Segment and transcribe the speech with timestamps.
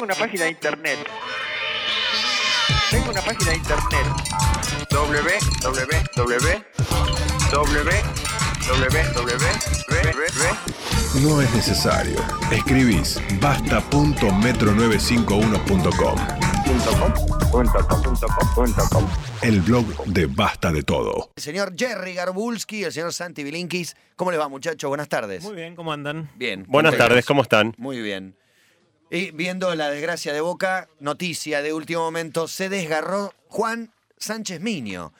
[0.00, 0.98] Tengo una página de internet.
[2.90, 4.06] Tengo una página de internet.
[4.90, 5.10] www
[6.16, 6.64] www
[11.22, 12.16] No es necesario.
[12.50, 16.18] Escribís basta.metro95uno.com.
[19.42, 21.30] El blog de Basta de Todo.
[21.36, 23.94] El señor Jerry Garbulski, el señor Santi Bilinkis.
[24.16, 24.88] ¿Cómo les va, muchachos?
[24.88, 25.42] Buenas tardes.
[25.42, 26.30] Muy bien, ¿cómo andan?
[26.36, 26.64] Bien.
[26.68, 27.74] Buenas tardes, ¿cómo están?
[27.76, 28.39] Muy bien.
[29.10, 35.12] Y viendo la desgracia de Boca, noticia de último momento, se desgarró Juan Sánchez Miño.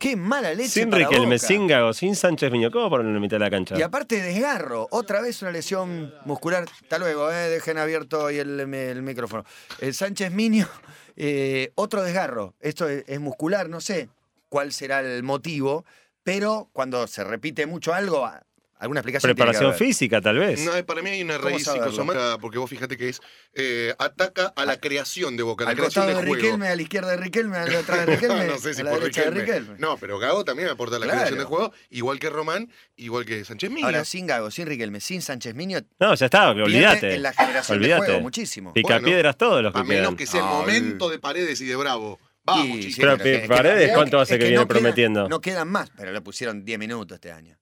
[0.00, 1.46] Qué mala leche Sin para Riquelme, Boca.
[1.46, 2.70] sin Gago, sin Sánchez Miño.
[2.72, 3.78] ¿Cómo ponerlo en la mitad de la cancha?
[3.78, 6.64] Y aparte desgarro, otra vez una lesión muscular.
[6.82, 9.44] Hasta luego, eh, dejen abierto ahí el, el micrófono.
[9.80, 10.66] El Sánchez Miño,
[11.16, 12.54] eh, otro desgarro.
[12.58, 14.08] Esto es, es muscular, no sé
[14.48, 15.84] cuál será el motivo,
[16.24, 18.28] pero cuando se repite mucho algo,
[18.78, 20.60] alguna que Preparación física, tal vez.
[20.64, 23.20] No, eh, para mí hay una ¿Cómo raíz psicosomática, porque vos fíjate que es
[23.54, 26.34] eh, ataca a la creación de Boca, a la Al creación de de juego.
[26.34, 28.84] Riquelme, a la izquierda de Riquelme, a la atrás de Riquelme, no sé si a
[28.84, 29.74] la por derecha de Riquelme.
[29.78, 31.18] No, pero Gago también aporta a la Claro.
[31.20, 33.86] creación de juego, igual que Román, igual que Sánchez Miño.
[33.86, 37.14] Ahora, sin Gago, sin Riquelme, sin Sánchez Miño, No, ya está, olvídate.
[37.14, 38.04] en la generación de Olvídate.
[38.06, 38.72] juego muchísimo.
[38.72, 40.16] Picapiedras todos los que a menos quedan.
[40.16, 42.18] que sea el momento de Paredes y de Bravo.
[42.44, 45.28] Vamos, Pero Paredes, es ¿cuánto hace que viene prometiendo?
[45.28, 47.58] no quedan más, pero le pusieron 10 minutos este año.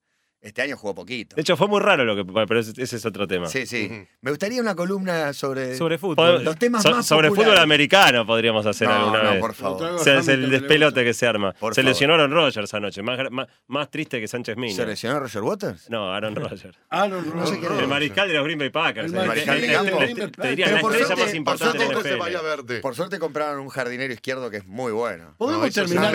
[0.46, 1.34] Este año jugó poquito.
[1.36, 2.24] De hecho, fue muy raro lo que.
[2.24, 3.48] Pero ese, ese es otro tema.
[3.48, 3.90] Sí, sí.
[4.20, 5.76] Me gustaría una columna sobre.
[5.76, 6.44] Sobre fútbol.
[6.44, 7.52] Los temas so- más sobre populares.
[7.54, 9.40] fútbol americano podríamos hacer no, alguna no, vez.
[9.40, 9.82] por favor.
[9.94, 11.52] O sea, es el despelote que se arma.
[11.52, 11.90] Por se favor.
[11.90, 14.74] lesionó Aaron Rodgers anoche, más, más, más triste que Sánchez Miño.
[14.76, 15.90] ¿Se lesionó Roger Waters?
[15.90, 16.76] No, Aaron Rodgers.
[16.90, 17.58] Ah, no, No sé.
[17.80, 19.12] El mariscal de los Green Bay Packers.
[19.12, 19.98] El mariscal de campo.
[19.98, 22.80] te- te- Te diría Pero la por estrella suerte- más por importante suerte de.
[22.80, 25.34] Por suerte compraron un jardinero izquierdo que es muy bueno.
[25.38, 26.14] Podemos terminar,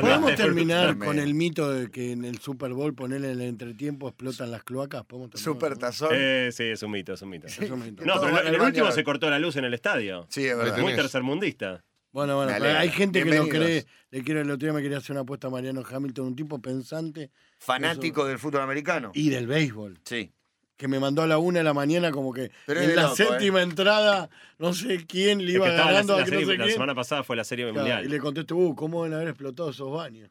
[0.00, 4.50] ¿podemos terminar con el mito de que en el Super Bowl ponerle el entretiempo explotan
[4.50, 5.04] las cloacas.
[5.04, 5.80] ¿Podemos terminar Super eso?
[5.80, 6.08] tazón.
[6.12, 7.46] Eh, sí, es un mito, es un mito.
[7.46, 8.14] Eso me interesa.
[8.14, 10.26] No, Todo pero el, el último se cortó la luz en el estadio.
[10.30, 10.78] Sí, es verdad.
[10.78, 11.84] Muy tercermundista.
[12.10, 13.84] Bueno, bueno, hay gente que lo Bienvenidos.
[13.84, 13.86] cree.
[14.10, 16.58] Le quiero, el otro día me quería hacer una apuesta a Mariano Hamilton, un tipo
[16.60, 19.10] pensante Fanático del fútbol americano.
[19.14, 19.98] y del béisbol.
[20.04, 20.32] Sí.
[20.78, 23.02] Que me mandó a la una de la mañana como que Pero es en la
[23.02, 26.24] loco, séptima entrada, no sé quién le Es iba que estaba la, ganando la a
[26.24, 26.74] que no serie- sé la quién.
[26.74, 28.04] semana pasada fue la serie Claro, mundial.
[28.04, 30.30] y le contesté, uh, ¿cómo van a haber explotado esos baños?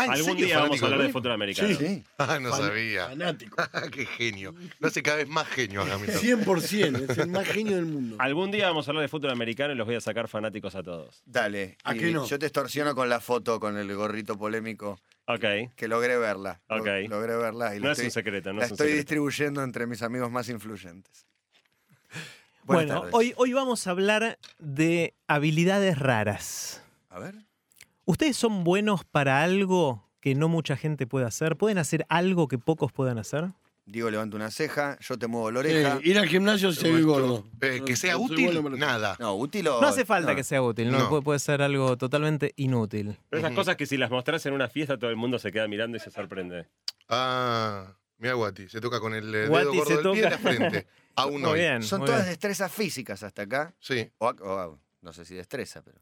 [0.00, 1.68] Ah, ¿en Algún serio, día vamos a hablar de fútbol americano.
[1.68, 1.74] Sí.
[1.76, 2.04] Sí.
[2.18, 3.06] Ah, no Fan- sabía.
[3.08, 3.56] Fanático.
[3.92, 4.54] Qué genio.
[4.78, 6.20] Lo hace cada vez más genio a Hamilton.
[6.44, 8.16] 100%, es el más genio del mundo.
[8.18, 10.82] Algún día vamos a hablar de fútbol americano y los voy a sacar fanáticos a
[10.82, 11.22] todos.
[11.24, 11.76] Dale.
[11.84, 12.26] ¿A qué no?
[12.26, 15.44] Yo te extorsiono con la foto, con el gorrito polémico, Ok.
[15.76, 16.60] que logré verla.
[16.68, 16.86] Lo- Ok.
[17.08, 17.74] Logré verla.
[17.76, 18.96] Y No la es estoy, un secreto, no la es un estoy secreto.
[19.02, 21.26] distribuyendo entre mis amigos más influyentes.
[22.64, 23.14] Buenas Bueno, tardes.
[23.14, 26.82] hoy, hoy vamos a hablar de habilidades raras.
[27.08, 27.34] A ver.
[28.10, 31.56] ¿Ustedes son buenos para algo que no mucha gente puede hacer?
[31.56, 33.52] ¿Pueden hacer algo que pocos puedan hacer?
[33.86, 35.98] Diego levanta una ceja, yo te muevo la Sí, oreja.
[36.02, 37.46] ir al gimnasio se ve gordo.
[37.60, 39.16] Eh, que sea No útil, bueno nada.
[39.20, 39.80] No, útil o.
[39.80, 40.36] No hace falta no.
[40.36, 40.98] que sea útil, ¿no?
[40.98, 41.08] No.
[41.08, 43.16] Puede, puede ser algo totalmente inútil.
[43.28, 45.68] Pero esas cosas que si las mostrás en una fiesta todo el mundo se queda
[45.68, 46.66] mirando y se sorprende.
[47.08, 50.86] Ah, mira Guati, se toca con el eh, dedo gordo del pie de la frente.
[51.16, 51.58] Aún Muy hoy.
[51.60, 51.82] bien.
[51.82, 52.30] Son muy todas bien.
[52.30, 53.74] destrezas físicas hasta acá.
[53.78, 54.10] Sí.
[54.18, 56.00] O, o- no sé si destreza, pero.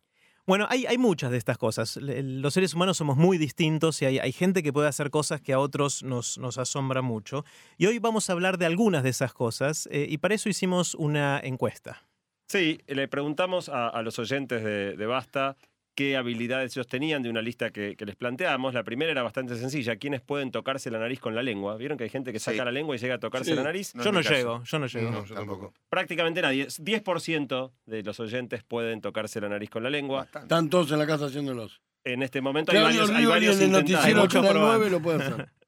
[0.49, 1.99] Bueno, hay, hay muchas de estas cosas.
[1.99, 5.53] Los seres humanos somos muy distintos y hay, hay gente que puede hacer cosas que
[5.53, 7.45] a otros nos, nos asombra mucho.
[7.77, 10.95] Y hoy vamos a hablar de algunas de esas cosas eh, y para eso hicimos
[10.95, 12.03] una encuesta.
[12.47, 15.59] Sí, le preguntamos a, a los oyentes de, de Basta
[15.99, 18.73] qué habilidades ellos tenían de una lista que, que les planteamos.
[18.73, 19.97] La primera era bastante sencilla.
[19.97, 21.77] ¿Quiénes pueden tocarse la nariz con la lengua?
[21.77, 22.65] ¿Vieron que hay gente que saca Sí.
[22.65, 23.57] la lengua y llega a tocarse Sí.
[23.57, 23.97] la nariz?
[23.97, 25.11] No yo no llego, yo no llego.
[25.11, 25.75] No, yo tampoco.
[25.89, 26.69] Prácticamente nadie.
[26.69, 30.21] 10% de los oyentes pueden tocarse la nariz con la lengua.
[30.21, 30.45] Bastante.
[30.45, 31.81] Están todos en la casa haciéndolos.
[32.05, 34.79] En este momento hay varios, hay varios en noticiero muchos Canal probando.
[34.79, 35.49] 9 lo puede hacer.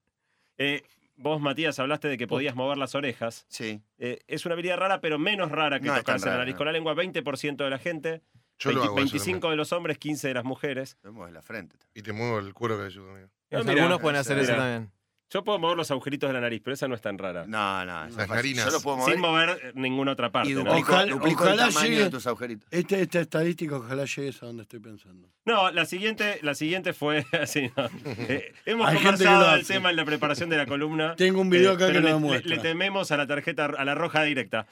[0.59, 0.83] Eh,
[1.17, 3.47] vos, Matías, hablaste de que podías mover las orejas.
[3.49, 3.81] Sí.
[3.99, 6.59] Eh, es una habilidad rara, pero menos rara que No tocarse la nariz no.
[6.59, 6.95] con la lengua.
[6.95, 8.21] 20% de la gente,
[8.61, 8.95] Yo lo 20 hago.
[8.99, 9.51] eso 25 también.
[9.53, 10.97] de los hombres, 15 de las mujeres.
[11.03, 11.77] Vemos en la frente.
[11.95, 13.29] Y te muevo el cuero cabelludo, amigo.
[13.53, 14.93] Ah, mira, Algunos pueden hacer eso también.
[15.33, 17.45] Yo puedo mover los agujeritos de la nariz, pero esa no es tan rara.
[17.47, 18.09] No, no.
[18.17, 18.65] Las narinas.
[18.65, 20.51] Yo lo puedo mover Sin mover eh, ninguna otra parte.
[20.51, 20.65] y ¿no?
[20.65, 22.69] duplico, Ojalá- duplico ojalá el tamaño llegue- de tus agujeritos.
[22.73, 25.29] Este, esta estadística ojalá llegues a donde estoy pensando.
[25.45, 27.71] No, la siguiente, la siguiente fue así.
[27.77, 27.87] ¿no?
[28.29, 31.15] Eh, hemos Hay conversado el tema en la preparación de la columna.
[31.15, 32.49] Tengo un video acá pero que lo le, demuestra.
[32.51, 34.67] le- le tememos a la tarjeta, a la roja directa.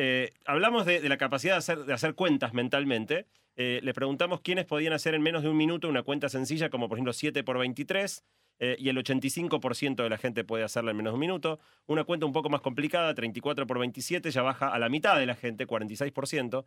[0.00, 3.26] Eh, hablamos de, la capacidad de hacer, de hacer cuentas mentalmente.
[3.56, 6.88] Eh, le preguntamos quiénes podían hacer en menos de un minuto una cuenta sencilla, como
[6.88, 8.24] por ejemplo 7 por 23,
[8.60, 11.58] eh, y el 85% de la gente puede hacerla en menos de un minuto.
[11.88, 15.26] Una cuenta un poco más complicada, 34 por 27, ya baja a la mitad de
[15.26, 16.64] la gente, 46%.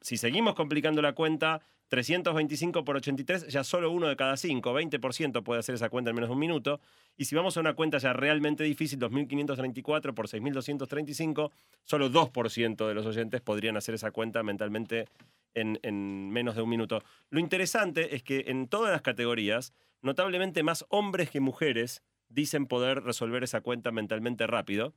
[0.00, 5.42] Si seguimos complicando la cuenta, 325 por 83, ya solo uno de cada cinco, 20%
[5.42, 6.80] puede hacer esa cuenta en menos de un minuto.
[7.16, 11.52] Y si vamos a una cuenta ya realmente difícil, 2534 por 6235,
[11.84, 15.06] solo 2% de los oyentes podrían hacer esa cuenta mentalmente
[15.54, 17.02] en, en menos de un minuto.
[17.28, 22.02] Lo interesante es que en todas las categorías, notablemente más hombres que mujeres
[22.32, 24.94] dicen poder resolver esa cuenta mentalmente rápido.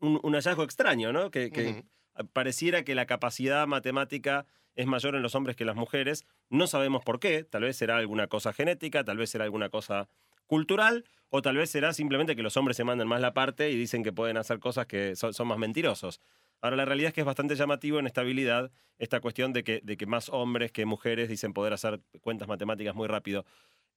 [0.00, 1.30] Un, hallazgo extraño, ¿no?
[1.30, 1.84] Que.
[2.32, 4.46] Pareciera que la capacidad matemática
[4.76, 6.24] es mayor en los hombres que en las mujeres.
[6.50, 7.44] No sabemos por qué.
[7.44, 10.08] Tal vez será alguna cosa genética, tal vez será alguna cosa
[10.46, 13.76] cultural, o tal vez será simplemente que los hombres se mandan más la parte y
[13.76, 16.20] dicen que pueden hacer cosas que son, más mentirosos.
[16.60, 19.80] Ahora, la realidad es que es bastante llamativo en esta habilidad esta cuestión de que,
[19.82, 23.44] de que más hombres que mujeres dicen poder hacer cuentas matemáticas muy rápido.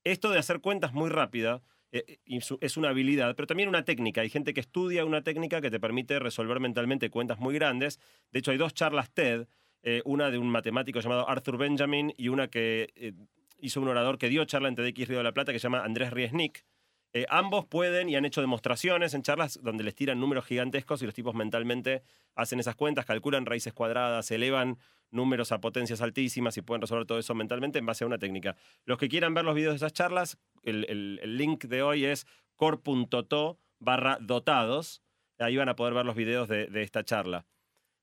[0.03, 1.61] Esto de hacer cuentas muy su-
[1.91, 4.21] es una habilidad, pero también una técnica.
[4.21, 7.99] Hay gente que estudia una técnica que te permite resolver mentalmente cuentas muy grandes.
[8.31, 9.47] De hecho, hay dos charlas TED,
[9.83, 13.13] eh, una de un matemático llamado Arthur Benjamin y una que eh,
[13.59, 15.83] hizo un orador que dio charla en TEDx Río de la Plata que se llama
[15.83, 16.65] Andrés Riesnik.
[17.13, 21.05] Eh, ambos pueden y han hecho demostraciones en charlas donde les tiran números gigantescos y
[21.05, 22.03] los tipos mentalmente
[22.35, 24.77] hacen esas cuentas, calculan raíces cuadradas, elevan
[25.11, 28.55] números a potencias altísimas y pueden resolver todo eso mentalmente en base a una técnica.
[28.85, 32.05] Los que quieran ver los videos de esas charlas, el, el- el link de hoy
[32.05, 32.25] es
[32.55, 35.01] core.to barra dotados.
[35.39, 37.45] Ahí van a poder ver los videos de, de esta charla.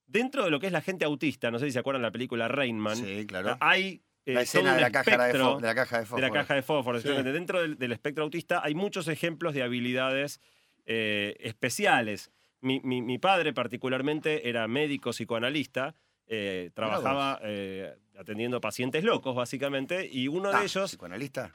[0.06, 2.46] Dentro de lo que es la gente autista, no sé si se acuerdan la película
[2.48, 3.56] Rainman, Sí, claro.
[3.60, 6.54] hay eh, La escena de la, caja de, de la caja de de la caja
[6.54, 7.00] de fósforo.
[7.00, 7.08] Sí.
[7.08, 10.40] Dentro del, del espectro autista hay muchos ejemplos de habilidades
[10.86, 12.30] eh, especiales.
[12.60, 15.94] Mi, mi- mi padre particularmente era médico psicoanalista,
[16.26, 21.54] eh, trabajaba eh, atendiendo pacientes locos básicamente, y uno Ah, de ellos, ¿Psicoanalista?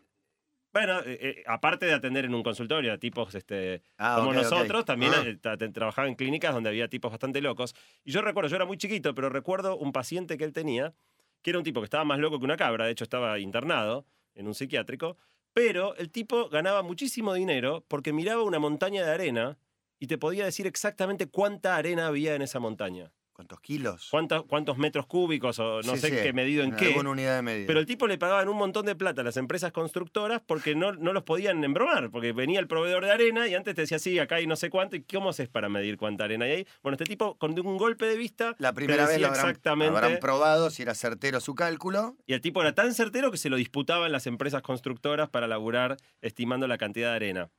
[0.71, 4.86] bueno, eh, eh, aparte de atender en un consultorio a tipos este, Ah, como nosotros,
[4.86, 5.24] también Ah.
[5.24, 7.74] tra- tra- trabajaba en clínicas donde había tipos bastante locos.
[8.04, 10.94] Y yo recuerdo, yo era muy chiquito, pero recuerdo un paciente que él tenía,
[11.42, 14.06] que era un tipo que estaba más loco que una cabra, de hecho estaba internado
[14.36, 15.18] en un psiquiátrico,
[15.54, 19.57] pero el tipo ganaba muchísimo dinero porque miraba una montaña de arena
[20.00, 23.12] y te podía decir exactamente cuánta arena había en esa montaña.
[23.39, 24.09] ¿Cuántos kilos?
[24.50, 26.88] Cuántos metros cúbicos o no Sí, sé sí, qué medido en qué.
[26.88, 27.68] Alguna unidad de medida.
[27.68, 30.91] Pero el tipo le pagaban un montón de plata a las empresas constructoras porque no,
[30.91, 34.19] no los podían embromar, porque venía el proveedor de arena y antes te decía, sí,
[34.19, 36.68] acá hay no sé cuánto, ¿y cómo haces para medir cuánta arena hay ahí?
[36.83, 39.50] Bueno, este tipo, con un golpe de vista, la te primera vez decía lo habrán,
[39.51, 42.18] exactamente, habrán probado si era certero su cálculo.
[42.27, 45.95] y el tipo era tan certero que se lo disputaban las empresas constructoras para laburar
[46.21, 47.50] estimando la cantidad de arena.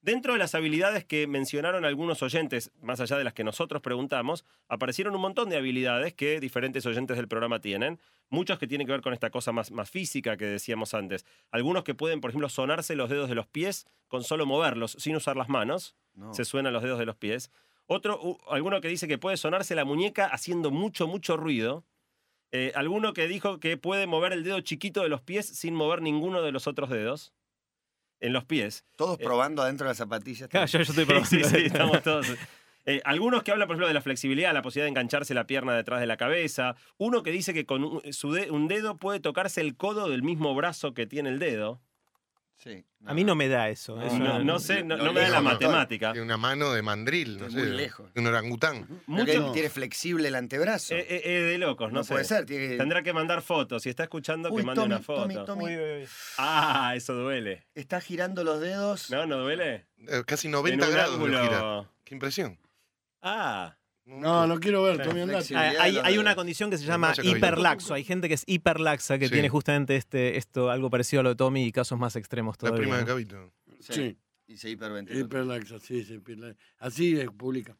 [0.00, 4.44] Dentro de las habilidades que mencionaron algunos oyentes, más allá de las que nosotros preguntamos,
[4.68, 7.98] aparecieron un montón de habilidades que diferentes oyentes del programa tienen.
[8.30, 11.26] Muchos que tienen que ver con esta cosa más, más física que decíamos antes.
[11.50, 15.16] Algunos que pueden, por ejemplo, sonarse los dedos de los pies con solo moverlos, sin
[15.16, 15.96] usar las manos.
[16.14, 16.32] No.
[16.32, 17.50] Se suenan los dedos de los pies.
[17.86, 21.84] Otro, alguno que dice que puede sonarse la muñeca haciendo mucho, mucho ruido.
[22.52, 26.02] Eh, alguno que dijo que puede mover el dedo chiquito de los pies sin mover
[26.02, 27.32] ninguno de los otros dedos
[28.20, 28.84] en los pies.
[28.96, 30.48] Todos Eh, probando adentro de las zapatillas.
[30.48, 31.28] Claro, yo, yo estoy probando.
[31.30, 32.26] sí, sí, estamos todos.
[32.86, 35.74] Eh, algunos que hablan, por ejemplo, de la flexibilidad, la posibilidad de engancharse la pierna
[35.76, 36.74] detrás de la cabeza.
[36.96, 40.22] Uno que dice que con un, su de- un dedo puede tocarse el codo del
[40.22, 41.80] mismo brazo que tiene el dedo.
[42.60, 43.94] Sí, A mí no me da eso.
[43.94, 46.10] No, eso No, no- no sé, no, me da la matemática.
[46.12, 47.56] Tiene una mano de mandril, no sé.
[47.56, 48.10] muy lejos.
[48.16, 48.84] Un orangután.
[49.06, 50.92] Mucho, tiene flexible el antebrazo.
[50.96, 52.14] eh, eh, eh, de locos, no, no sé.
[52.14, 52.46] puede ser.
[52.46, 53.84] Tiene que- Tendrá que mandar fotos.
[53.84, 55.22] Si está escuchando, Uy, que mande Tommy, una foto.
[55.22, 55.76] Tommy, Tommy.
[55.76, 56.08] Uy.
[56.36, 57.64] Ah, eso duele.
[57.76, 59.08] Está girando los dedos.
[59.08, 59.24] ¿No?
[59.24, 59.86] ¿No duele?
[60.08, 61.90] Eh, Casi En 90 un grados ángulo- gira.
[62.02, 62.58] Qué impresión.
[63.22, 63.76] Ah,
[64.08, 65.54] No, no quiero ver, Tommy, andate.
[65.56, 67.92] Hay, una condición que se llama hiperlaxo.
[67.94, 69.32] Hay gente que es hiperlaxa, que Sí.
[69.32, 72.70] tiene justamente este, esto, algo parecido a lo de Tommy y casos más extremos La
[72.70, 72.78] todavía.
[72.80, 73.06] prima de ¿no?
[73.06, 73.52] Cabito.
[73.80, 74.16] Sí,
[74.46, 75.20] Y se hiperventiló.
[75.20, 76.14] hiperlaxa, sí, sí.
[76.14, 76.58] hiperlaxa.
[76.78, 77.76] Así es, publica.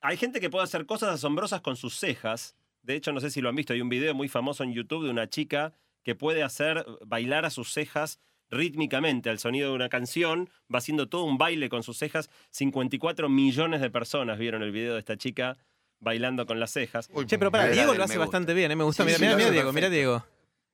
[0.00, 2.54] hay gente que puede hacer cosas asombrosas con sus cejas.
[2.82, 5.04] De hecho, no sé si lo han visto, hay un video muy famoso en YouTube
[5.04, 5.74] de una chica
[6.04, 11.08] que puede hacer bailar a sus cejas rítmicamente al sonido de una canción, va haciendo
[11.08, 12.30] todo un baile con sus cejas.
[12.50, 15.56] 54 millones de personas vieron el video de esta chica
[16.00, 17.08] bailando con las cejas.
[17.12, 18.26] Uy, Che, pero para, Diego me lo hace gusta.
[18.26, 18.76] bastante bien, ¿eh?
[18.76, 19.02] me gusta.
[19.02, 19.90] Sí, mira, sí, mira, Diego, mira.
[19.90, 20.24] Diego.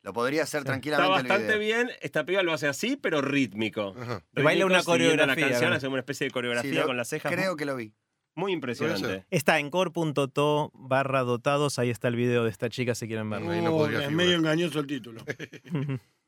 [0.02, 1.85] Lo podría hacer Está tranquilamente el bastante video.
[1.85, 3.95] bien, esta piba lo hace así, pero rítmico.
[4.33, 7.33] Baila una coreografía, La canción, hace una especie de Sí, coreografía lo- con las cejas.
[7.33, 7.95] Creo que lo vi.
[8.35, 9.26] Muy impresionante.
[9.31, 13.47] Está en core.to barra dotados, ahí está el video de esta chica si quieren verlo.
[13.47, 14.11] No es figurar.
[14.11, 15.23] medio engañoso el título.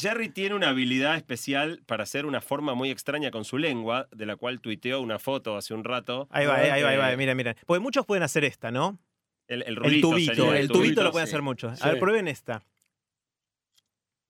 [0.00, 4.26] Jerry tiene una habilidad especial para hacer una forma muy extraña con su lengua, de
[4.26, 6.28] la cual tuiteó una foto hace un rato.
[6.30, 7.56] Ahí va, eh, ahí va, ahí va, Eh, mira, mira.
[7.66, 8.98] Porque muchos pueden hacer esta, ¿no?
[9.48, 11.12] El, el El tubito, sería el tubito lo sí.
[11.12, 11.78] pueden hacer muchos.
[11.78, 11.84] Sí.
[11.84, 12.62] A ver, prueben esta.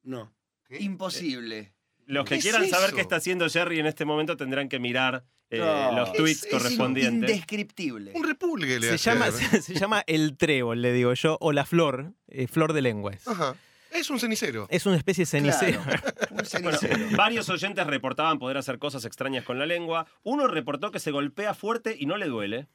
[0.02, 0.32] No.
[0.78, 1.72] Imposible.
[2.06, 4.78] Los que ¿Qué es quieran saber qué está haciendo Jerry en este momento tendrán que
[4.80, 7.30] mirar eh, No, los es- tweets es correspondientes.
[7.30, 8.12] Indescriptible.
[8.14, 11.64] Un república le Se llama, se, se llama el trébol, le digo yo, o la
[11.66, 13.12] flor, eh, flor de lengua.
[13.12, 13.26] es.
[13.28, 13.54] Ajá.
[14.00, 14.66] Es un cenicero.
[14.70, 15.80] Es una especie de cenicero.
[15.82, 17.16] Claro, un Bueno, cenicero.
[17.16, 20.06] varios oyentes reportaban poder hacer cosas extrañas con la lengua.
[20.22, 22.68] Uno reportó que se golpea fuerte y no le duele.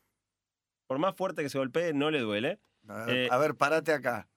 [0.88, 2.60] Por más fuerte que se golpee, no le duele.
[2.88, 4.28] A ver, Eh, a ver, parate acá.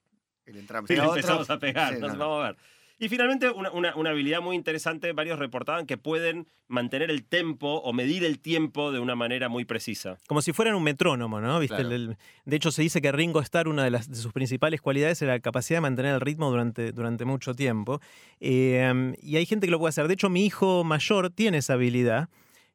[0.46, 0.88] Y le entramos.
[0.88, 1.16] Sí, le a otro.
[1.16, 2.28] empezamos a pegar, Sí, no no, sé, no.
[2.28, 2.56] vamos a ver.
[3.00, 7.76] Y finalmente, una, una- una habilidad muy interesante, varios reportaban que pueden mantener el tempo
[7.76, 10.18] o medir el tiempo de una manera muy precisa.
[10.26, 11.60] Como si fueran un metrónomo, ¿no?
[11.60, 11.76] ¿Viste?
[11.76, 11.94] Claro.
[11.94, 14.80] El- el- de hecho, se dice que Ringo Starr, una de, las, de sus principales
[14.80, 18.00] cualidades era la capacidad de mantener el ritmo durante, durante mucho tiempo.
[18.40, 20.08] Eh, y hay gente que lo puede hacer.
[20.08, 22.28] De hecho, mi hijo mayor tiene esa habilidad.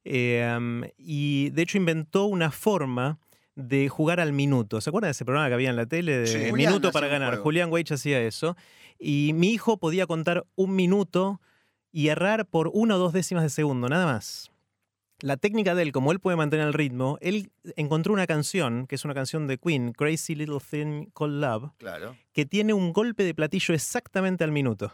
[0.06, 3.20] eh, y de hecho inventó una forma
[3.56, 4.82] de jugar al minuto.
[4.82, 6.52] ¿Se acuerdan de ese programa que había en la tele de Sí.
[6.54, 7.38] Minuto para ganar?
[7.38, 8.56] Julián Weich hacía eso.
[9.00, 11.40] Y mi hijo podía contar un minuto
[11.92, 14.50] y errar por una o dos décimas de segundo, nada más.
[15.20, 18.96] La técnica de él, como él puede mantener el ritmo, él encontró una canción, que
[18.96, 22.18] es una canción de Queen, Crazy Little Thing Called Love, Claro.
[22.34, 24.92] que tiene un golpe de platillo exactamente al minuto.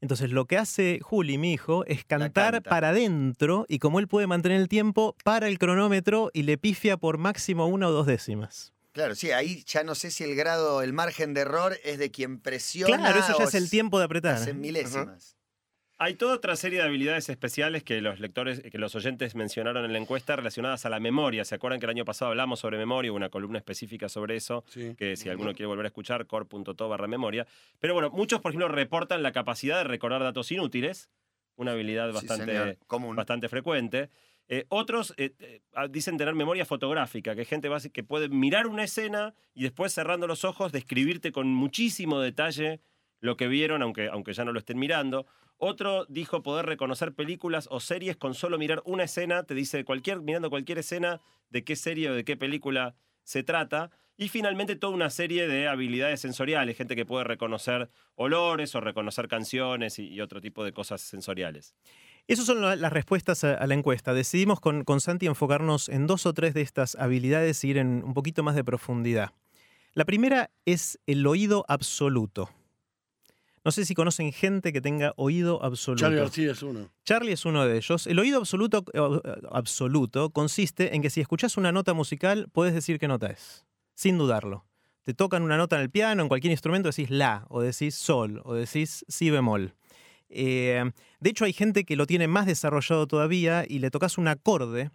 [0.00, 2.70] Entonces lo que hace Juli, mi hijo, es cantar canta.
[2.70, 6.96] para adentro y como él puede mantener el tiempo, para el cronómetro y le pifia
[6.96, 8.72] por máximo una o dos décimas.
[8.92, 12.10] Claro, sí, ahí ya no sé si el grado, el margen de error es de
[12.10, 12.96] quien presiona.
[12.96, 14.36] Claro, eso ya o es el tiempo de apretar.
[14.36, 15.35] Hacen milésimas.
[15.98, 19.94] Hay toda otra serie de habilidades especiales que los lectores, que los oyentes mencionaron en
[19.94, 21.42] la encuesta relacionadas a la memoria.
[21.46, 23.10] ¿Se acuerdan que el año pasado hablamos sobre memoria?
[23.10, 24.62] Hubo una columna específica sobre eso.
[24.68, 24.94] Sí.
[24.96, 27.46] que si alguno quiere volver a escuchar, core.to barra memoria.
[27.80, 31.08] Pero bueno, muchos, por ejemplo, reportan la capacidad de recordar datos inútiles,
[31.56, 33.16] una habilidad bastante, común.
[33.16, 34.10] bastante frecuente.
[34.48, 38.84] Eh, otros eh, eh, ah, dicen tener memoria fotográfica, que gente que puede mirar una
[38.84, 42.80] escena y después cerrando los ojos describirte con muchísimo detalle
[43.20, 45.26] lo que vieron, aunque, aunque ya no lo estén mirando.
[45.58, 50.20] Otro dijo poder reconocer películas o series con solo mirar una escena, te dice cualquier,
[50.20, 51.20] mirando cualquier escena
[51.50, 53.90] de qué serie o de qué película se trata.
[54.18, 59.28] Y finalmente toda una serie de habilidades sensoriales, gente que puede reconocer olores o reconocer
[59.28, 61.74] canciones y, otro tipo de cosas sensoriales.
[62.26, 64.14] Esas son la- las respuestas a, la encuesta.
[64.14, 68.02] Decidimos con, con Santi enfocarnos en dos o tres de estas habilidades y ir en
[68.04, 69.32] un poquito más de profundidad.
[69.92, 72.50] La primera es el oído absoluto.
[73.66, 76.02] No sé si conocen gente que tenga oído absoluto.
[76.02, 76.88] Charlie García es uno.
[77.04, 78.06] Charlie es uno de ellos.
[78.06, 83.00] El oído absoluto, eh, absoluto consiste en que si escuchas una nota musical, puedes decir
[83.00, 84.66] qué nota es, sin dudarlo.
[85.02, 88.40] Te tocan una nota en el piano, en cualquier instrumento, decís la, o decís sol,
[88.44, 89.74] o decís si bemol.
[90.28, 94.28] Eh, de hecho, hay gente que lo tiene más desarrollado todavía y le tocas un
[94.28, 94.92] acorde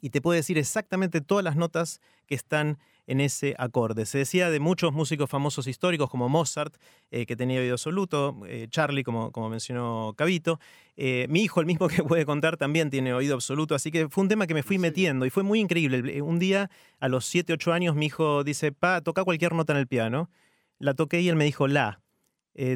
[0.00, 2.78] y te puede decir exactamente todas las notas que están
[3.10, 4.06] en ese acorde.
[4.06, 6.76] Se decía de muchos músicos famosos históricos como Mozart,
[7.10, 10.60] eh, que tenía oído absoluto, eh, Charlie, como, como mencionó Cabito.
[10.96, 14.22] Eh, mi hijo, el mismo que puede contar, también tiene oído absoluto, así que fue
[14.22, 16.22] un tema que me fui metiendo y fue muy increíble.
[16.22, 19.80] Un día, a los 7, 8 años, mi hijo dice, pa, toca cualquier nota en
[19.80, 20.30] el piano.
[20.78, 22.00] La toqué y él me dijo, la.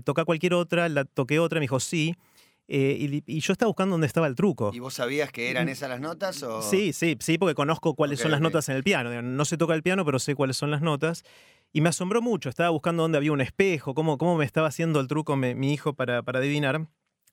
[0.05, 2.17] Toca cualquier otra, la toqué otra, me dijo, sí.
[2.67, 4.71] Eh, y, y yo estaba buscando dónde estaba el truco.
[4.73, 6.43] ¿Y vos sabías que eran esas las notas?
[6.43, 6.63] O...
[6.63, 8.45] Sí, sí, sí, porque conozco cuáles Ok, son las ok.
[8.45, 9.23] notas en el piano.
[9.23, 11.25] No se toca el piano, pero sé cuáles son las notas.
[11.73, 12.49] Y me asombró mucho.
[12.49, 15.73] Estaba buscando dónde había un espejo, cómo, cómo me estaba haciendo el truco me- mi
[15.75, 16.87] hijo para, para adivinar.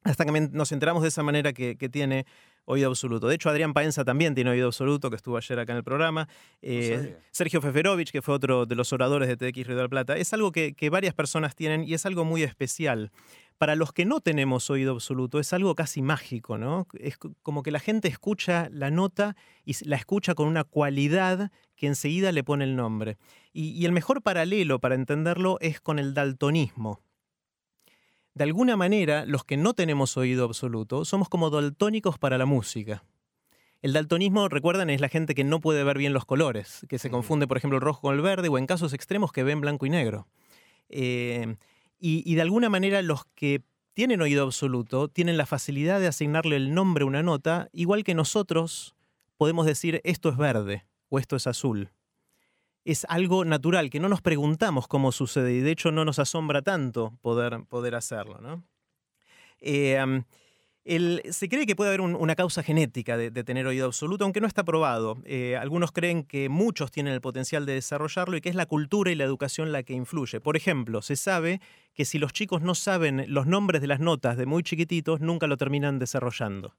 [0.04, 2.26] Hasta que me- nos enteramos de esa manera que, que tiene
[2.66, 3.28] oído absoluto.
[3.28, 6.28] De hecho, Adrián Paenza también tiene oído absoluto, que estuvo ayer acá en el programa.
[6.62, 7.18] Eh.
[7.32, 10.18] Sergio Feferovich, que fue otro de los oradores de TX Río de la Plata.
[10.18, 13.12] Es algo que, que varias personas tienen y es algo muy especial.
[13.62, 16.88] Para los que no tenemos oído absoluto, es algo casi mágico, ¿no?
[16.98, 21.86] Es como que la gente escucha la nota y la escucha con una cualidad que
[21.86, 23.20] enseguida le pone el nombre.
[23.54, 27.04] Y, y el mejor paralelo para entenderlo es con el daltonismo.
[28.34, 33.04] De alguna manera, los que no tenemos oído absoluto somos como daltónicos para la música.
[33.84, 37.12] El daltonismo, recuerdan, es la gente que no puede ver bien los colores, que se
[37.12, 39.86] confunde, por ejemplo, el rojo con el verde, o en casos extremos que ven blanco
[39.86, 40.28] y negro.
[40.90, 41.58] Eh,
[42.02, 43.62] y, de alguna manera los que
[43.94, 48.16] tienen oído absoluto tienen la facilidad de asignarle el nombre a una nota, igual que
[48.16, 48.96] nosotros
[49.38, 51.92] podemos decir esto es verde o esto es azul.
[52.84, 56.64] Es algo natural, que no nos preguntamos cómo sucede y de hecho no nos asombra
[56.64, 58.42] tanto poder, poder hacerlo.
[58.42, 58.64] ¿no?
[59.60, 60.24] Eh,
[60.84, 64.24] el- se cree que puede haber un- una causa genética de, de tener oído absoluto,
[64.24, 65.22] aunque no está probado.
[65.26, 69.12] Eh, algunos creen que muchos tienen el potencial de desarrollarlo y que es la cultura
[69.12, 70.40] y la educación la que influye.
[70.40, 71.62] Por ejemplo, se sabe
[71.94, 75.46] que si los chicos no saben los nombres de las notas de muy chiquititos, nunca
[75.48, 76.76] lo terminan desarrollando.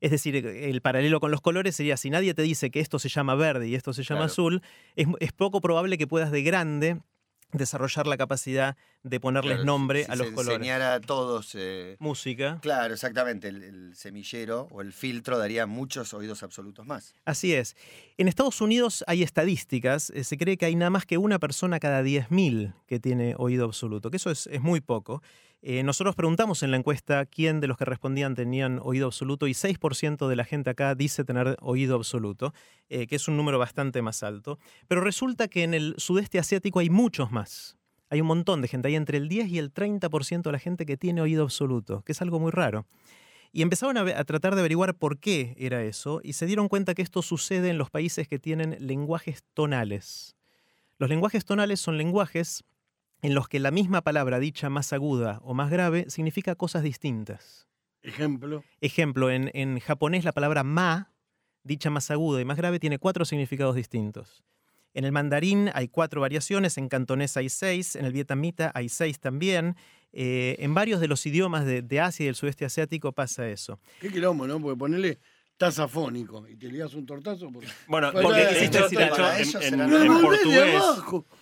[0.00, 3.08] Es decir, el paralelo con los colores sería si nadie te dice que esto se
[3.08, 4.32] llama verde y esto se llama Claro.
[4.32, 4.62] azul,
[4.94, 7.00] es, es poco probable que puedas de grande
[7.52, 10.56] desarrollar la capacidad de ponerles Claro, nombre si a los se colores.
[10.58, 11.54] enseñara a todos.
[11.54, 12.58] eh, Música.
[12.60, 13.48] claro, exactamente.
[13.48, 17.14] El, el semillero o el filtro daría muchos oídos absolutos más.
[17.24, 17.76] Así es.
[18.18, 21.78] En Estados Unidos hay estadísticas, eh, se cree que hay nada más que una persona
[21.80, 25.22] cada 10.000 que tiene oído absoluto, que eso es, es muy poco.
[25.60, 29.54] Eh, nosotros preguntamos en la encuesta quién de los que respondían tenían oído absoluto y
[29.54, 32.54] 6% de la gente acá dice tener oído absoluto,
[32.88, 34.58] eh, que es un número bastante más alto.
[34.86, 37.76] Pero resulta que en el sudeste asiático hay muchos más.
[38.08, 40.86] Hay un montón de gente, hay entre el 10 y el 30% de la gente
[40.86, 42.86] que tiene oído absoluto, que es algo muy raro.
[43.52, 47.02] Y empezaron a, tratar de averiguar por qué era eso y se dieron cuenta que
[47.02, 50.36] esto sucede en los países que tienen lenguajes tonales.
[50.98, 52.64] Los lenguajes tonales son lenguajes
[53.22, 57.66] en los que la misma palabra dicha más aguda o más grave significa cosas distintas.
[58.02, 58.62] Ejemplo.
[58.80, 61.12] Ejemplo, en, en japonés la palabra ma,
[61.64, 64.44] dicha más aguda y más grave, tiene cuatro significados distintos.
[64.94, 69.20] En el mandarín hay cuatro variaciones, en cantonés hay seis, en el vietnamita hay seis
[69.20, 69.76] también.
[70.12, 73.78] Eh, en varios de los idiomas de, de Asia y del sudeste asiático pasa eso.
[74.00, 74.58] Qué quilombo, ¿no?
[74.60, 75.18] Porque ponerle
[75.58, 77.50] tasafónico y te ligas un tortazo.
[77.52, 77.68] Porque...
[77.88, 80.00] Bueno, Bueno, porque eh, de hecho, en, en- en normal.
[80.00, 80.82] ¡Me mandé de portugués,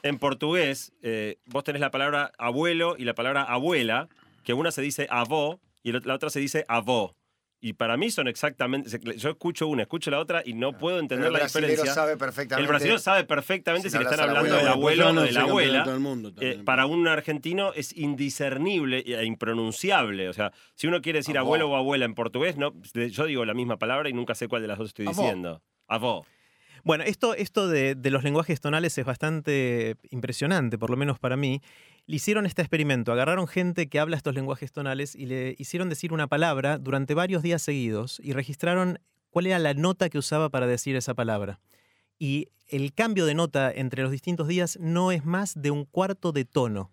[0.02, 4.08] en portugués eh, vos tenés la palabra abuelo y la palabra abuela,
[4.42, 7.14] que una se dice avó y la otra se dice avó.
[7.58, 8.90] Y para mí son exactamente.
[9.16, 11.92] Yo escucho una, escucho la otra y no puedo entender la diferencia.
[11.92, 12.62] sabe perfectamente.
[12.62, 15.84] El brasileño sabe perfectamente Si le están hablando del abuelo, abuelo o de la abuela.
[15.84, 20.28] todo el mundo Eh, para un argentino es indiscernible e impronunciable.
[20.28, 21.46] O sea, si uno quiere decir Avó.
[21.48, 24.62] abuelo o abuela en portugués, no, yo digo la misma palabra y nunca sé cuál
[24.62, 25.22] de las dos estoy Avó.
[25.22, 25.62] diciendo.
[25.88, 26.26] Avó.
[26.84, 31.36] Bueno, esto, esto de, de los lenguajes tonales es bastante impresionante, por lo menos para
[31.36, 31.60] mí.
[32.06, 36.12] Le hicieron este experimento, agarraron gente que habla estos lenguajes tonales y le hicieron decir
[36.12, 40.68] una palabra durante varios días seguidos y registraron cuál era la nota que usaba para
[40.68, 41.58] decir esa palabra.
[42.18, 46.30] Y el cambio de nota entre los distintos días no es más de un cuarto
[46.30, 46.92] de tono.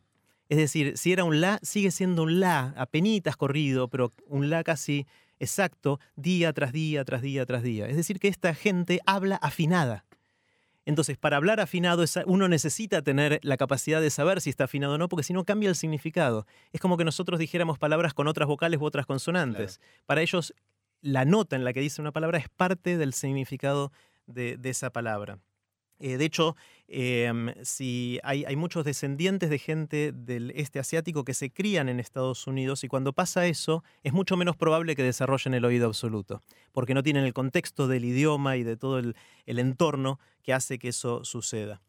[0.49, 4.63] Es decir, si era un la, sigue siendo un la, apenitas corrido, pero un la
[4.63, 5.05] casi
[5.39, 7.87] exacto, día tras día, tras día, tras día.
[7.87, 10.05] Es decir, que esta gente habla afinada.
[10.85, 14.97] Entonces, para hablar afinado, uno necesita tener la capacidad de saber si está afinado o
[14.97, 16.45] no, porque si no cambia el significado.
[16.71, 19.79] Es como que nosotros dijéramos palabras con otras vocales u otras consonantes.
[20.05, 20.53] Para ellos,
[21.01, 23.91] la nota en la que dice una palabra es parte del significado
[24.25, 25.39] de, de esa palabra.
[25.99, 26.55] Eh, de hecho,
[26.93, 32.45] em, si hay, muchos descendientes de gente del este asiático que se crían en Estados
[32.45, 36.93] Unidos y cuando pasa eso es mucho menos probable que desarrollen el oído absoluto, porque
[36.93, 41.23] no tienen el contexto del idioma y de todo el, entorno que hace que eso
[41.23, 41.81] suceda.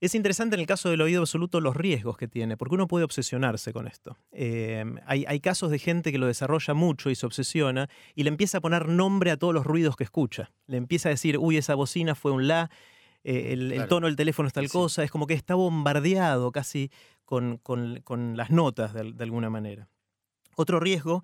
[0.00, 3.04] Es interesante en el caso del oído absoluto los riesgos que tiene, porque uno puede
[3.04, 4.16] obsesionarse con esto.
[4.32, 8.28] Eh, hay, hay casos de gente que lo desarrolla mucho y se obsesiona y le
[8.28, 10.52] empieza a poner nombre a todos los ruidos que escucha.
[10.66, 12.70] Le empieza a decir, uy, esa bocina fue un la,
[13.30, 14.72] eh, el, tono del teléfono es tal Sí.
[14.72, 16.90] cosa, es como que está bombardeado casi
[17.24, 19.88] con, con- con las notas de, de alguna manera.
[20.56, 21.22] Otro riesgo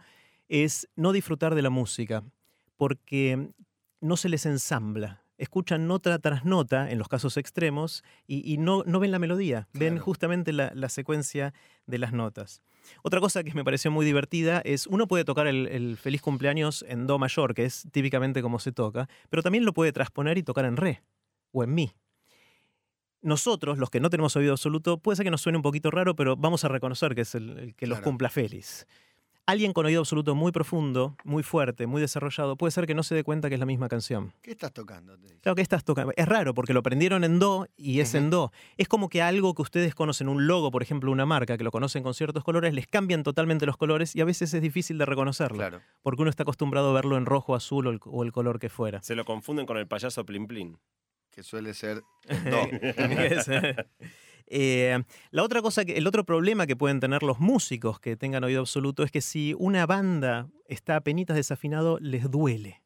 [0.49, 2.23] es no disfrutar de la música,
[2.77, 3.49] porque
[4.01, 5.23] no se les ensambla.
[5.37, 9.67] Escuchan nota tras nota, en los casos extremos, y, y no, no ven la melodía,
[9.73, 11.53] ven justamente la, la secuencia
[11.87, 12.63] de las notas.
[13.03, 16.85] Otra cosa que me pareció muy divertida es, uno puede tocar el, el feliz cumpleaños
[16.89, 20.43] en Do mayor, que es típicamente como se toca, pero también lo puede transponer y
[20.45, 21.03] tocar en Re
[21.55, 21.91] o en Mi.
[23.23, 26.15] Nosotros, los que no tenemos oído absoluto, puede ser que nos suene un poquito raro,
[26.15, 28.11] pero vamos a reconocer que es el, el que los Claro.
[28.11, 28.87] cumpla feliz.
[29.47, 33.15] Alguien con oído absoluto muy profundo, muy fuerte, muy desarrollado, puede ser que no se
[33.15, 34.33] dé cuenta que es la misma canción.
[34.41, 35.19] ¿Qué estás tocando?
[35.43, 36.13] Claro que estás tocando.
[36.17, 38.53] Es raro porque lo aprendieron en do y es en do.
[38.79, 41.71] Es como que algo que ustedes conocen, un logo, por ejemplo, una marca, que lo
[41.71, 45.05] conocen con ciertos colores, les cambian totalmente los colores y a veces es difícil de
[45.05, 45.59] reconocerlo.
[45.59, 45.81] Claro.
[46.03, 48.71] Porque uno está acostumbrado a verlo en rojo, azul o el, o el color que
[48.71, 49.03] fuera.
[49.03, 50.79] Se lo confunden con el payaso Plin Plin.
[51.35, 52.03] Que suele ser.
[52.29, 53.49] Es,
[54.47, 58.45] eh, la otra cosa, que, el otro problema que pueden tener los músicos que tengan
[58.45, 62.83] oído absoluto es que si una banda está a penitas desafinado, les duele.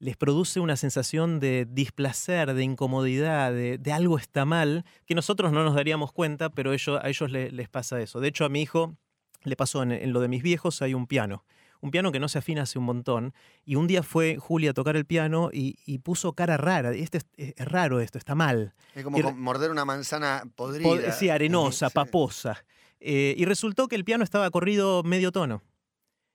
[0.00, 5.50] Les produce una sensación de displacer, de incomodidad, de, de algo está mal, que nosotros
[5.50, 8.20] no nos daríamos cuenta, pero ellos, a ellos le- les pasa eso.
[8.20, 8.96] De hecho, a mi hijo
[9.42, 11.44] le pasó en, en lo de mis viejos, hay un piano.
[11.80, 13.32] Un piano que no se afina hace un montón.
[13.64, 16.92] Y un día fue Julia a tocar el piano y, y puso cara rara.
[16.92, 18.74] Este es, es raro esto, está mal.
[18.94, 20.88] Es como Y- morder una manzana podrida.
[20.88, 21.94] Pod- Sí, arenosa, Sí.
[21.94, 22.64] paposa.
[23.00, 25.62] Eh, y resultó que el piano estaba corrido medio tono.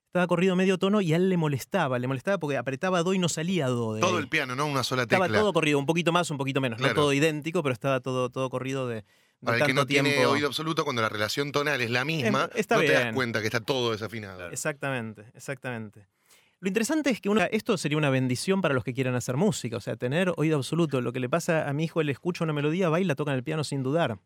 [0.08, 1.98] Estaba corrido medio tono y a él le molestaba.
[1.98, 3.96] Le molestaba porque apretaba do y no salía do.
[3.96, 4.22] De Todo ahí.
[4.24, 5.26] el piano, no una sola tecla.
[5.26, 6.80] Estaba todo corrido, un poquito más, un poquito menos.
[6.80, 9.04] No todo idéntico, pero estaba todo, todo corrido de
[9.44, 12.60] Para el que no tiene oído absoluto, cuando la relación tonal es la misma, Em,
[12.60, 14.50] está no te das cuenta que está todo desafinado.
[14.50, 16.08] Exactamente, exactamente.
[16.60, 19.82] Lo interesante es que esto sería una bendición para los que quieran hacer música, o
[19.82, 21.02] sea, tener oído absoluto.
[21.02, 23.32] Lo que le pasa a mi hijo, él escucha una melodía, va y la toca
[23.32, 24.18] en el piano sin dudar.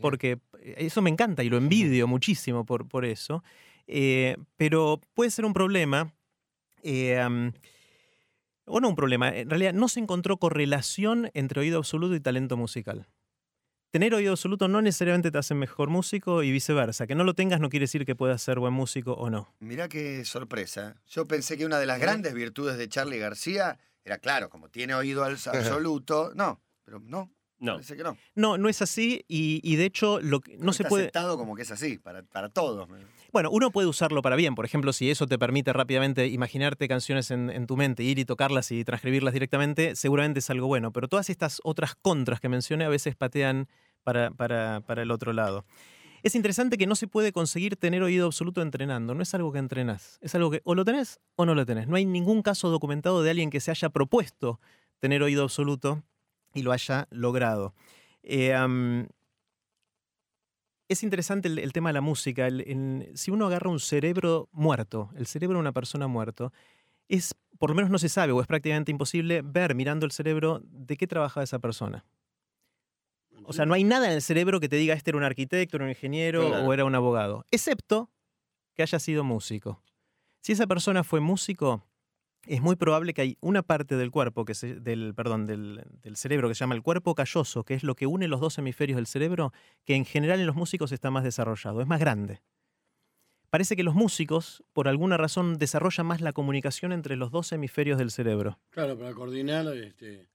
[0.00, 0.38] porque
[0.76, 3.42] eso me encanta y lo envidio muchísimo por, por eso.
[3.88, 6.14] Eh, pero puede ser un problema,
[6.84, 7.20] eh,
[8.64, 12.56] o no un problema, en realidad no se encontró correlación entre oído absoluto y talento
[12.56, 13.08] musical.
[13.96, 17.06] Tener oído absoluto no necesariamente te hace mejor músico y viceversa.
[17.06, 19.54] Que no lo tengas no quiere decir que puedas ser buen músico o no.
[19.60, 20.96] Mirá qué sorpresa.
[21.08, 24.92] Yo pensé que una de las grandes virtudes de Charlie García era, claro, como tiene
[24.94, 26.32] oído al- absoluto.
[26.34, 27.72] No, pero no, No.
[27.76, 28.18] parece que no.
[28.34, 31.04] No, no es así y, y de hecho lo que- no se Está puede...
[31.04, 32.86] aceptado como que es así, para, para todos.
[33.32, 34.54] Bueno, uno puede usarlo para bien.
[34.54, 38.26] Por ejemplo, si eso te permite rápidamente imaginarte canciones en, en tu mente, ir y
[38.26, 40.92] tocarlas y transcribirlas directamente, seguramente es algo bueno.
[40.92, 43.68] Pero todas estas otras contras que mencioné a veces patean
[44.06, 45.64] para, para, para el otro lado.
[46.22, 49.14] Es interesante que no se puede conseguir tener oído absoluto entrenando.
[49.14, 50.18] No es algo que entrenás.
[50.22, 51.88] Es algo que o lo tenés o no lo tenés.
[51.88, 54.60] No hay ningún caso documentado de alguien que se haya propuesto
[55.00, 56.04] tener oído absoluto
[56.54, 57.74] y lo haya logrado.
[58.22, 58.54] Eh,
[60.88, 62.48] es interesante el, tema de la música.
[63.14, 66.52] Si uno agarra un cerebro muerto, el cerebro de una persona muerto,
[67.08, 70.62] es, por lo menos no se sabe o es prácticamente imposible ver mirando el cerebro
[70.62, 72.04] de qué trabajaba esa persona.
[73.44, 75.76] O sea, no hay nada en el cerebro que te diga este era un arquitecto,
[75.76, 76.64] era un ingeniero Claro.
[76.66, 78.10] o era un abogado, excepto
[78.74, 79.82] que haya sido músico.
[80.40, 81.84] Si esa persona fue músico,
[82.46, 86.16] es muy probable que hay una parte del cuerpo, que se- del, perdón, del, del
[86.16, 88.96] cerebro que se llama el cuerpo calloso, que es lo que une los dos hemisferios
[88.96, 89.52] del cerebro,
[89.84, 92.42] que en general en los músicos está más desarrollado, es más grande.
[93.50, 97.96] Parece que los músicos, por alguna razón, desarrollan más la comunicación entre los dos hemisferios
[97.98, 98.58] del cerebro.
[98.70, 100.28] Claro, para coordinar, este,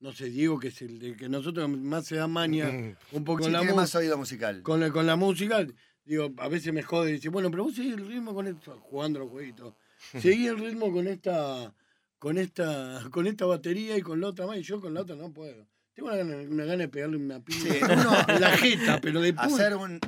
[0.00, 2.68] no sé, Diego, que es el de que nosotros más se da maña
[3.12, 4.62] un poco Sí, con, la mu- más oído musical.
[4.62, 5.66] con, la, con la música.
[6.04, 8.78] Digo, a veces me jode y dice, bueno, pero vos seguís el ritmo con esto,
[8.80, 9.74] jugando los jueguitos.
[10.20, 11.74] Seguí el ritmo con esta,
[12.18, 15.16] con esta, con esta batería y con la otra más, y yo con la otra
[15.16, 15.66] no puedo.
[15.94, 17.80] Tengo una, gana- una gana de pegarle una pila Sí,
[18.40, 19.98] la jeta, pero de Hacer un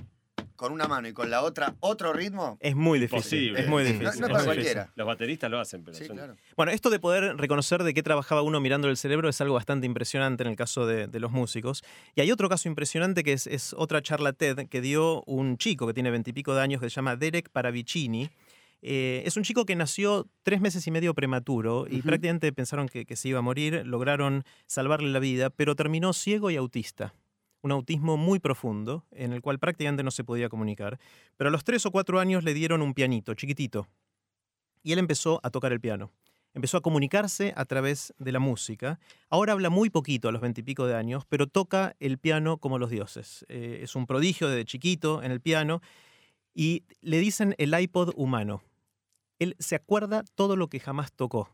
[0.59, 2.59] con una mano y con la otra otro ritmo.
[2.61, 3.57] Es muy difícil.
[3.57, 4.21] Es muy difícil.
[4.21, 4.93] no para cualquiera.
[4.97, 6.37] Los bateristas lo hacen, pero Sí, son- claro.
[6.57, 9.87] Bueno, esto de poder reconocer de qué trabajaba uno mirando el cerebro es algo bastante
[9.87, 11.85] impresionante en el caso de, de los músicos.
[12.17, 15.87] Y hay otro caso impresionante que es, es otra charla TED que dio un chico
[15.87, 18.29] que tiene veintipico de años que se llama Derek Paravicini.
[18.83, 23.07] Eh, es un chico que nació tres meses y medio prematuro y prácticamente pensaron que,
[23.07, 27.15] que se iba a morir, lograron salvarle la vida, pero terminó ciego y autista.
[27.63, 30.99] Un autismo muy profundo, en el cual prácticamente no se podía comunicar.
[31.37, 33.89] Pero a los tres o cuatro años le dieron un pianito, chiquitito.
[34.83, 36.11] Y él empezó a tocar el piano.
[36.55, 38.99] Empezó a comunicarse a través de la música.
[39.29, 42.91] Ahora habla muy poquito a los veintipico de años, pero toca el piano como los
[42.91, 43.45] dioses.
[43.49, 45.81] Eh, es un prodigio desde chiquito en el piano
[46.55, 48.63] y le dicen el iPod humano.
[49.39, 51.49] Él se acuerda todo lo que jamás tocó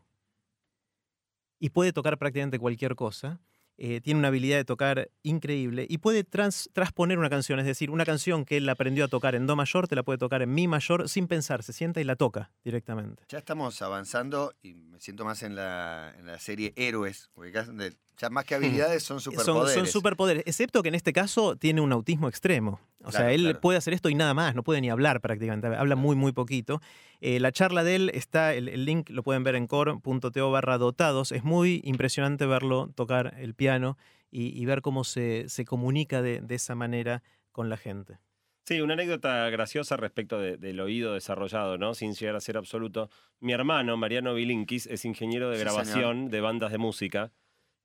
[1.59, 3.39] y puede tocar prácticamente cualquier cosa.
[3.77, 7.91] Eh, tiene una habilidad de tocar increíble y puede trans- transponer una canción, es decir,
[7.91, 10.53] una canción que él aprendió a tocar en Do mayor, te la puede tocar en
[10.53, 13.23] Mi mayor sin pensar, se sienta y la toca directamente.
[13.27, 17.69] Ya estamos avanzando y me siento más en la, en la serie Héroes, porque acá
[18.17, 19.73] ya más que habilidades son Son, superpoderes.
[19.73, 22.79] son superpoderes, excepto que en este caso tiene un autismo extremo.
[23.03, 23.61] O sea, Claro, él claro.
[23.61, 26.81] puede hacer esto y nada más, no puede ni hablar prácticamente, habla muy, muy poquito.
[27.21, 30.77] Eh, la charla de él está, el, el link lo pueden ver en core.to barra
[30.77, 31.31] dotados.
[31.31, 33.97] Es muy impresionante verlo tocar el piano
[34.31, 38.17] y, y ver cómo se, se comunica de, de esa manera con la gente.
[38.67, 41.93] Sí, una anécdota graciosa respecto de- del oído desarrollado, ¿no?
[41.93, 43.11] Sin llegar a ser absoluto.
[43.39, 47.31] Mi hermano, Mariano Bilinkis, es ingeniero de Sí, grabación de bandas de música.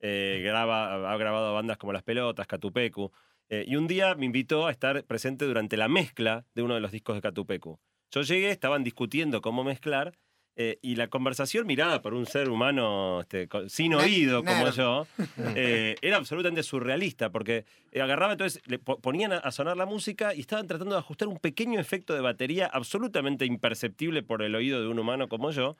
[0.00, 3.10] Eh, graba, ha grabado bandas como Las Pelotas, Catupecu.
[3.48, 6.80] Eh, y un día me invitó a estar presente durante la mezcla de uno de
[6.80, 7.78] los discos de Catupecu.
[8.12, 10.12] Yo llegué, estaban discutiendo cómo mezclar.
[10.56, 15.06] eh, y la conversación mirada por un ser humano este, sin oído como yo
[15.56, 20.40] eh, era absolutamente surrealista porque agarraba entonces, le po- ponían a sonar la música y
[20.40, 24.88] estaban tratando de ajustar un pequeño efecto de batería absolutamente imperceptible por el oído de
[24.88, 25.76] un humano como yo.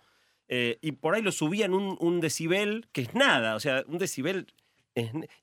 [0.53, 4.53] Eh, y por ahí lo subían un, decibel que es nada, o sea, un decibel.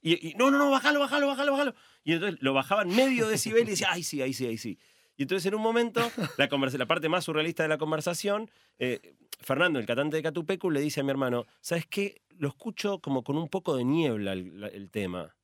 [0.02, 1.76] y, no, no, no, bájalo, bájalo, bájalo, bájalo.
[2.04, 4.78] Y entonces lo bajaban medio decibel y decía, ay, sí, ahí sí, ahí sí.
[5.16, 6.02] Y entonces en un momento,
[6.38, 10.82] la, la parte más surrealista de la conversación, eh, Fernando, el cantante de Catupecu, le
[10.82, 12.22] dice a mi hermano, ¿sabes qué?
[12.38, 15.38] Lo escucho como con un poco de niebla el, el tema.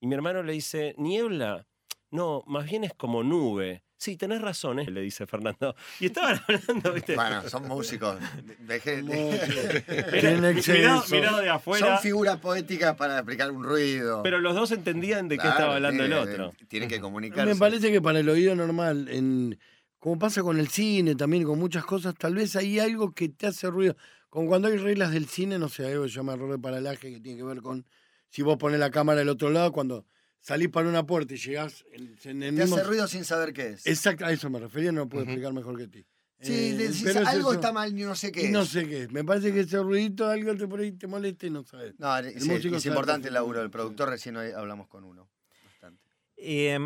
[0.00, 1.66] Y mi hermano le dice, ¿niebla?
[2.10, 3.82] No, más bien es como nube.
[4.04, 4.90] Sí, tenés razón, ¿eh?
[4.90, 5.74] le dice Fernando.
[5.98, 7.14] Y estaban hablando, ¿viste?
[7.14, 8.18] Bueno, son músicos.
[8.58, 9.82] De- de-
[10.20, 11.14] Tienen Mirado, exceso.
[11.14, 11.86] mirado de afuera.
[11.86, 14.22] son figuras poéticas para explicar un ruido.
[14.22, 16.52] Pero los dos entendían de qué estaba hablando el otro.
[16.68, 17.46] Tienen que comunicarse.
[17.54, 19.58] Me parece que para el oído normal, en,
[19.98, 23.46] como pasa con el cine también, con muchas cosas, tal vez hay algo que te
[23.46, 23.96] hace ruido.
[24.28, 27.10] Como cuando hay reglas del cine, no sé, algo que se llama error de paralaje
[27.10, 27.86] que tiene que ver con
[28.28, 30.04] si vos pones la cámara del otro lado, cuando
[30.44, 32.76] salís para una puerta y llegás en, en el Te mismo...
[32.76, 33.86] hace ruido sin saber qué es.
[33.86, 36.04] Exacto, a eso me refería, no lo puedo explicar mejor que ti.
[36.40, 37.60] Sí, Eh, decís, pero es algo eso.
[37.60, 38.50] está mal, yo no sé qué Y es.
[38.50, 39.12] no sé qué es.
[39.12, 41.94] Me parece que ese ruidito, algo te por ahí te molesta y no sabes.
[41.98, 45.30] No, El sí, músico es importante el laburo del productor, recién hoy hablamos con uno.
[45.64, 46.02] Bastante.
[46.36, 46.78] Eh,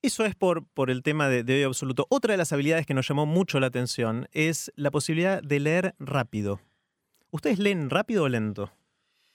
[0.00, 2.06] eso es por, por el tema de, de oído absoluto.
[2.10, 5.94] Otra de las habilidades que nos llamó mucho la atención es la posibilidad de leer
[6.00, 6.60] rápido.
[7.30, 8.72] ¿Ustedes leen rápido o lento?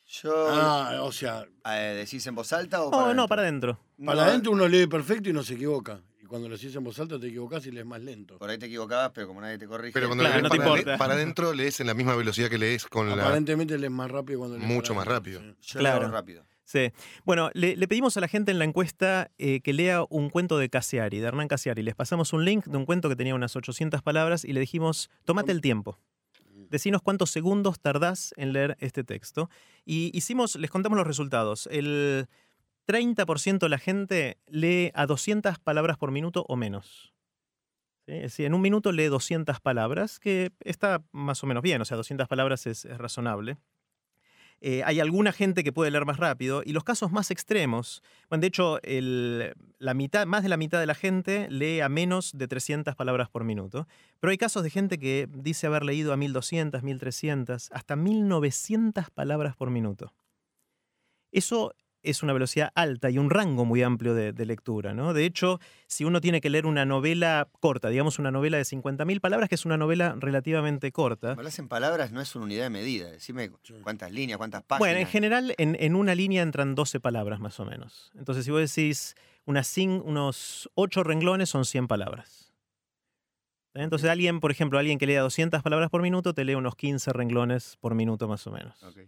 [0.07, 3.77] Yo, Ah, o sea, eh, ¿decís en voz alta o Oh, para no, para adentro.
[4.05, 5.99] para No, adentro uno lee perfecto y no se equivoca.
[6.21, 8.37] Y cuando lo haces en voz alta te equivocás y lees más lento.
[8.37, 9.91] Por ahí te equivocabas, pero como nadie te corrige.
[9.93, 10.97] Pero cuando Claro, lees no te para, importa.
[10.97, 13.21] para adentro lees en la misma velocidad que lees con la.
[13.21, 15.55] Aparentemente lees más rápido cuando lees Mucho para más adentro, rápido.
[15.61, 15.73] sí.
[15.73, 15.99] Yo Claro.
[16.01, 16.45] leo rápido.
[16.63, 16.91] Sí.
[17.25, 20.57] Bueno, le, le pedimos a la gente en la encuesta eh, que lea un cuento
[20.57, 21.81] de Cassiari, de Hernán Cassiari.
[21.81, 25.09] Les pasamos un link de un cuento que tenía unas 800 palabras y le dijimos,
[25.25, 25.97] tómate el tiempo.
[26.69, 29.49] Decinos cuántos segundos tardás en leer este texto.
[29.85, 31.67] Y hicimos, les contamos los resultados.
[31.71, 32.27] El
[32.87, 37.13] 30% de la gente lee a 200 palabras por minuto o menos.
[38.29, 38.45] ¿Sí?
[38.45, 42.27] En un minuto lee 200 palabras, que está más o menos bien, o sea, 200
[42.27, 43.57] palabras es razonable.
[44.61, 48.41] Eh, hay alguna gente que puede leer más rápido y los casos más extremos, bueno,
[48.41, 52.47] de hecho, la mitad, más de la mitad de la gente lee a menos de
[52.47, 53.87] 300 palabras por minuto,
[54.19, 59.55] pero hay casos de gente que dice haber leído a 1200, 1300, hasta 1900 palabras
[59.55, 60.13] por minuto.
[61.31, 64.93] Eso es una velocidad alta y un rango muy amplio de, de lectura.
[64.93, 65.13] ¿no?
[65.13, 69.19] De hecho, si uno tiene que leer una novela corta, digamos una novela de 50.000
[69.19, 72.69] palabras, que es una novela relativamente corta, hablas en palabras no es una unidad de
[72.69, 73.11] medida.
[73.11, 73.51] Decime
[73.83, 74.79] cuántas líneas, cuántas páginas.
[74.79, 78.11] Bueno, en general, en, en una línea entran 12 palabras más o menos.
[78.17, 82.53] Entonces, si vos decís unas cin- unos 8 renglones, son 100 palabras.
[83.73, 83.83] ¿Eh?
[83.83, 87.13] Entonces, alguien, por ejemplo, alguien que lea 200 palabras por minuto, te lee unos 15
[87.13, 88.81] renglones por minuto más o menos.
[88.83, 88.99] Ok.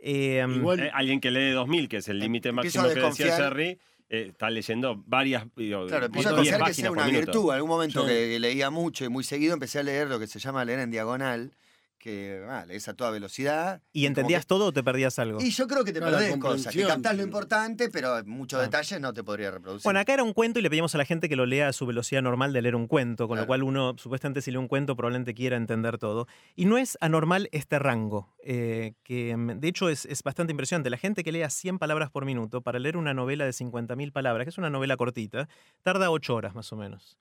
[0.00, 3.36] Eh, Igual, Eh, alguien que lee 2000, que es el límite máximo a que decía.
[3.36, 3.78] Serri,
[4.10, 5.44] eh, está leyendo varias.
[5.56, 7.48] digo, Claro, empiezo a 10 confiar que páginas sea una virtud.
[7.50, 8.08] En algún momento Sí.
[8.08, 10.90] que leía mucho y muy seguido empecé a leer lo que se llama leer en
[10.90, 11.52] diagonal,
[11.98, 13.82] que ah, lees a toda velocidad.
[13.92, 15.40] ¿Y entendías todo o te perdías algo?
[15.40, 18.60] Y yo creo que te Claro, la perdés cosas, que captás lo importante, pero muchos
[18.60, 18.62] Ah.
[18.62, 19.84] detalles no te podría reproducir.
[19.84, 21.72] Bueno, acá era un cuento y le pedimos a la gente que lo lea a
[21.72, 24.68] su velocidad normal de leer un cuento, con lo cual uno, supuestamente, si lee un
[24.68, 26.26] cuento, probablemente quiera entender todo.
[26.54, 30.90] Y no es anormal este rango, eh, que mm, de hecho es, es bastante impresionante.
[30.90, 34.44] La gente que lea 100 palabras por minuto para leer una novela de 50.000 palabras,
[34.44, 35.48] que es una novela cortita,
[35.82, 37.18] tarda 8 horas más o menos.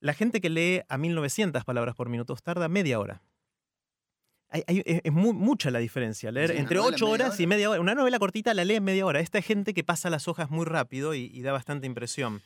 [0.00, 3.22] La gente que lee a 1900 palabras por minuto tarda media hora.
[4.54, 6.30] Hay- hay- es es mu- mucha la diferencia.
[6.32, 7.80] Leer Sí, entre novela en 8 media horas y media hora.
[7.80, 9.20] Una novela cortita la lee en media hora.
[9.20, 12.40] Esta es gente que pasa las hojas muy rápido y, y da bastante impresión.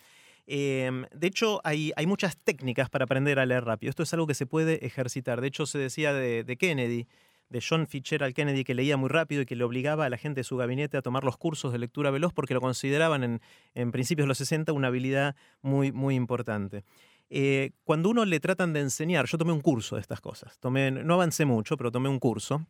[0.47, 3.91] Eh, de hecho, hay, hay muchas técnicas para aprender a leer rápido.
[3.91, 5.41] Esto es algo que se puede ejercitar.
[5.43, 7.07] De hecho, se decía de, de Kennedy,
[7.51, 10.41] de John Fitzgerald Kennedy, que leía muy rápido y que le obligaba a la gente
[10.41, 13.41] de su gabinete a tomar los cursos de lectura veloz porque lo consideraban en,
[13.75, 16.85] en principios de los 60 una habilidad muy, muy importante.
[17.31, 20.59] Eh, cuando uno le tratan de enseñar, yo tomé un curso de estas cosas.
[20.59, 22.67] Tomé, no avancé mucho, pero tomé un curso.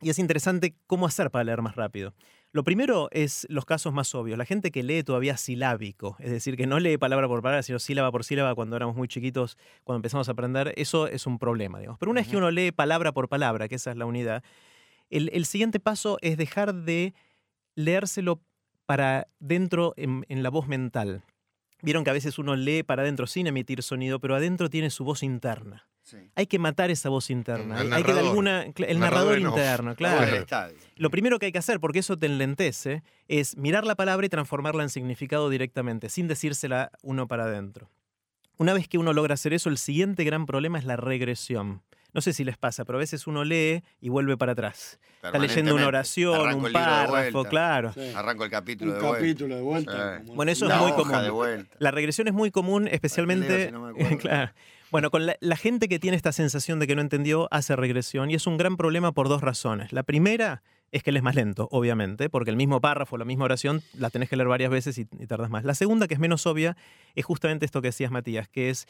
[0.00, 2.14] Y es interesante cómo hacer para leer más rápido.
[2.52, 4.38] Lo primero es los casos más obvios.
[4.38, 7.78] La gente que lee todavía silábico, es decir, que no lee palabra por palabra, sino
[7.78, 11.78] sílaba por sílaba cuando éramos muy chiquitos, cuando empezamos a aprender, eso es un problema,
[11.78, 11.98] digamos.
[11.98, 14.42] Pero una vez que uno lee palabra por palabra, que esa es la unidad,
[15.10, 17.12] el, el siguiente paso es dejar de
[17.74, 18.40] leérselo
[18.86, 21.24] para dentro en, en la voz mental.
[21.82, 25.04] Vieron que a veces uno lee para adentro sin emitir sonido, pero adentro tiene su
[25.04, 25.86] voz interna.
[26.02, 26.16] Sí.
[26.34, 27.80] Hay que matar esa voz interna.
[27.80, 30.46] El hay que de alguna, el narrador, interno, La claro.
[30.46, 30.74] Claro.
[30.96, 34.30] Lo primero que hay que hacer, porque eso te enlentece, es mirar la palabra y
[34.30, 37.90] transformarla en significado directamente, sin decírsela uno para adentro.
[38.56, 41.82] Una vez que uno logra hacer eso, el siguiente gran problema es la regresión.
[42.18, 44.98] No sé si les pasa, pero a veces uno lee y vuelve para atrás.
[45.22, 47.48] Está leyendo una oración, Arranco un de párrafo, vuelta.
[47.48, 47.92] claro.
[47.92, 48.10] Sí.
[48.12, 49.18] Arranco el capítulo Un de vuelta.
[49.20, 49.92] capítulo de vuelta.
[50.18, 50.22] Sí.
[50.24, 51.22] como Bueno, eso es muy común.
[51.22, 51.76] de vuelta.
[51.78, 53.66] La regresión es muy común, especialmente.
[53.66, 54.18] si no me acuerdo.
[54.18, 54.52] claro.
[54.90, 58.32] Bueno, con la, la gente que tiene esta sensación de que no entendió hace regresión
[58.32, 59.92] y es un gran problema por dos razones.
[59.92, 63.44] La primera es que él es más lento, obviamente, porque el mismo párrafo, la misma
[63.44, 65.62] oración, la tenés que leer varias veces y, y tardas más.
[65.62, 66.76] La segunda, que es menos obvia,
[67.14, 68.88] es justamente esto que decías, Matías, que es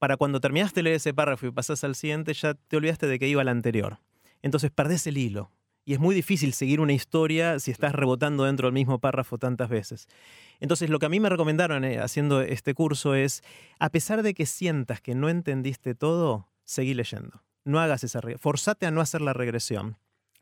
[0.00, 3.18] para cuando terminaste de leer ese párrafo y pasás al siguiente, ya te olvidaste de
[3.18, 3.98] que iba al anterior.
[4.40, 5.52] Entonces perdés el hilo.
[5.84, 9.68] Y es muy difícil seguir una historia si estás rebotando dentro del mismo párrafo tantas
[9.68, 10.08] veces.
[10.58, 13.42] Entonces, lo que a mí me recomendaron eh, haciendo este curso es,
[13.78, 17.42] a pesar de que sientas que no entendiste todo, seguí leyendo.
[17.64, 18.20] No hagas esa...
[18.38, 19.96] Forzate a no hacer la regresión.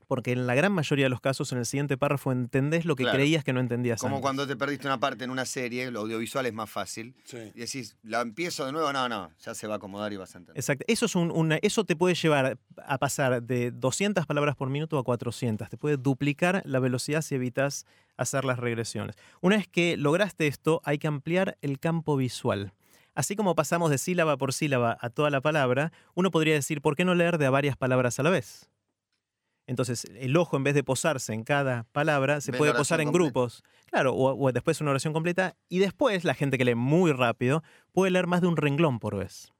[0.08, 3.04] Porque en la gran mayoría de los casos en el siguiente párrafo entendés lo que
[3.04, 3.18] Claro.
[3.18, 4.22] creías que no entendías Como antes.
[4.22, 7.14] cuando te perdiste una parte en una serie, lo audiovisual es más fácil.
[7.24, 7.36] Sí.
[7.54, 8.92] Y decís, ¿la empiezo de nuevo?
[8.92, 10.58] No, no, ya se va a acomodar y vas a entender.
[10.58, 10.84] Exacto.
[10.88, 14.98] Eso, es un- una, eso te puede llevar a pasar de 200 palabras por minuto
[14.98, 15.68] a 400.
[15.68, 17.84] Te puede duplicar la velocidad si evitas
[18.16, 19.14] hacer las regresiones.
[19.42, 22.72] Una vez que lograste esto, hay que ampliar el campo visual.
[23.14, 26.94] Así como pasamos de sílaba por sílaba a toda la palabra, uno podría decir, ¿por
[26.96, 28.70] qué no leer de a varias palabras a la vez?
[29.68, 33.24] Entonces, el ojo, en vez de posarse en cada palabra, se puede posar en completa.
[33.24, 33.62] grupos.
[33.86, 35.56] Claro, o, o después una oración completa.
[35.68, 39.16] Y después, la gente que lee muy rápido puede leer más de un renglón por
[39.16, 39.52] vez.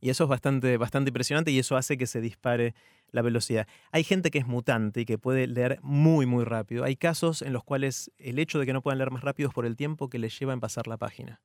[0.00, 2.74] Y eso es bastante, bastante impresionante y eso hace que se dispare
[3.10, 3.66] la velocidad.
[3.90, 6.84] Hay gente que es mutante y que puede leer muy, muy rápido.
[6.84, 9.54] Hay casos en los cuales el hecho de que no puedan leer más rápido es
[9.54, 11.40] por el tiempo que les lleva en pasar la página.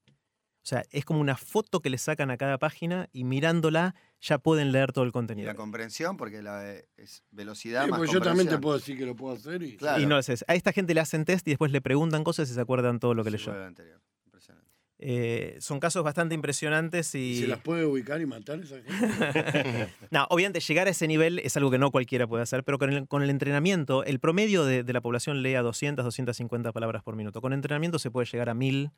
[0.64, 4.38] O sea, es como una foto que le sacan a cada página y mirándola ya
[4.38, 5.48] pueden leer todo el Y contenido.
[5.48, 9.06] la comprensión, porque la, es velocidad Sí, más pues yo también te puedo decir que
[9.08, 9.78] lo puedo hacer y.
[9.78, 10.00] Claro.
[10.00, 10.46] Y no lo haces.
[10.48, 13.16] A esta gente le hacen test y después le preguntan cosas y se acuerdan todo
[13.16, 13.64] lo que Sí, leyó.
[13.66, 14.00] anterior.
[14.26, 14.70] Impresionante.
[15.00, 17.40] Eh, son casos bastante impresionantes y...
[17.42, 19.90] ¿Se las puede ubicar y matar esa gente?
[20.12, 22.94] No, obviamente llegar a ese nivel es algo que no cualquiera puede hacer, pero con
[22.94, 27.02] el, con el entrenamiento, el promedio de, de la población lee a 200, 250 palabras
[27.02, 27.42] por minuto.
[27.42, 28.92] Con entrenamiento se puede llegar a 1000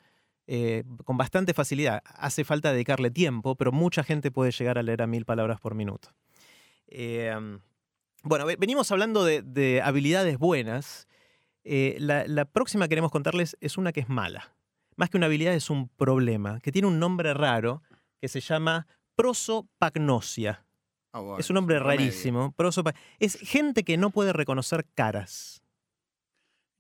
[0.48, 2.02] eh, con bastante facilidad.
[2.06, 5.74] Hace falta dedicarle tiempo, pero mucha gente puede llegar a leer a 1000 palabras por
[5.76, 6.10] minuto.
[6.88, 7.34] Eh,
[8.24, 11.08] bueno, ve- venimos hablando de, de habilidades buenas.
[11.64, 14.54] Eh, la, la próxima que queremos contarles es una que es mala.
[14.96, 17.82] Más que una habilidad es un problema, que tiene un nombre raro
[18.22, 20.66] que se llama prosopagnosia.
[21.14, 22.54] Ah, Es un nombre rarísimo.
[22.58, 25.63] prosopa- Es gente que no puede reconocer caras.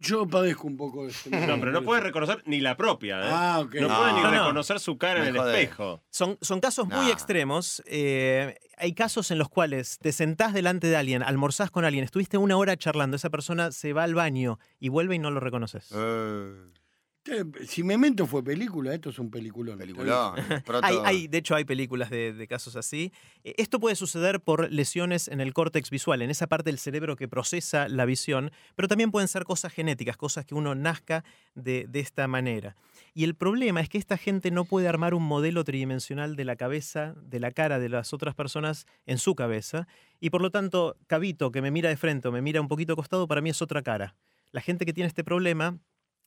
[0.04, 1.30] Yo padezco un poco de esto.
[1.32, 3.20] No, pero no puede reconocer ni la propia.
[3.20, 3.30] ¿eh?
[3.32, 3.76] Ah, ok.
[3.76, 4.30] No, No, puede ni no.
[4.32, 5.60] reconocer su cara Me en el jodés.
[5.64, 6.04] espejo.
[6.10, 7.12] Son, son casos muy Nah.
[7.12, 7.82] extremos.
[7.86, 12.38] eh, hay casos en los cuales te sentás delante de alguien, almorzás con alguien, estuviste
[12.38, 15.90] una hora charlando, esa persona se va al baño y vuelve y no lo reconoces.
[15.96, 16.54] Eh,
[17.68, 19.78] Si Memento fue película, esto es un peliculón.
[19.78, 20.36] peliculón.
[20.66, 23.14] Proto- Hay, hay, de hecho, hay películas de, de casos así.
[23.46, 27.16] Eh, Esto puede suceder por lesiones en el córtex visual, en esa parte del cerebro
[27.16, 31.24] que procesa la visión, pero también pueden ser cosas genéticas, cosas que uno nazca
[31.56, 32.76] de, de esta manera.
[33.14, 36.56] Y el problema es que esta gente no puede armar un modelo tridimensional de la
[36.58, 39.88] cabeza, de la cara de las otras personas en su cabeza,
[40.20, 42.94] y por lo tanto, Cabito, que me mira de frente o me mira un poquito
[42.94, 44.16] acostado, para mí es otra cara.
[44.52, 45.78] La gente que tiene este problema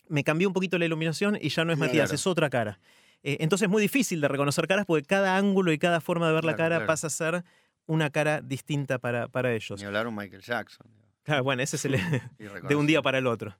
[0.08, 1.88] me cambió un poquito la iluminación y ya no es Claro.
[1.90, 2.78] Matías, es otra cara.
[3.22, 6.34] Eh, entonces es muy difícil de reconocer caras porque cada ángulo y cada forma de
[6.34, 6.86] ver la cara claro.
[6.86, 7.44] pasa a ser
[7.86, 9.80] una cara distinta para, para ellos.
[9.80, 10.86] Ni hablar un Michael Jackson.
[11.22, 11.98] Claro, bueno, ese es el,
[12.68, 13.56] de un día para el otro.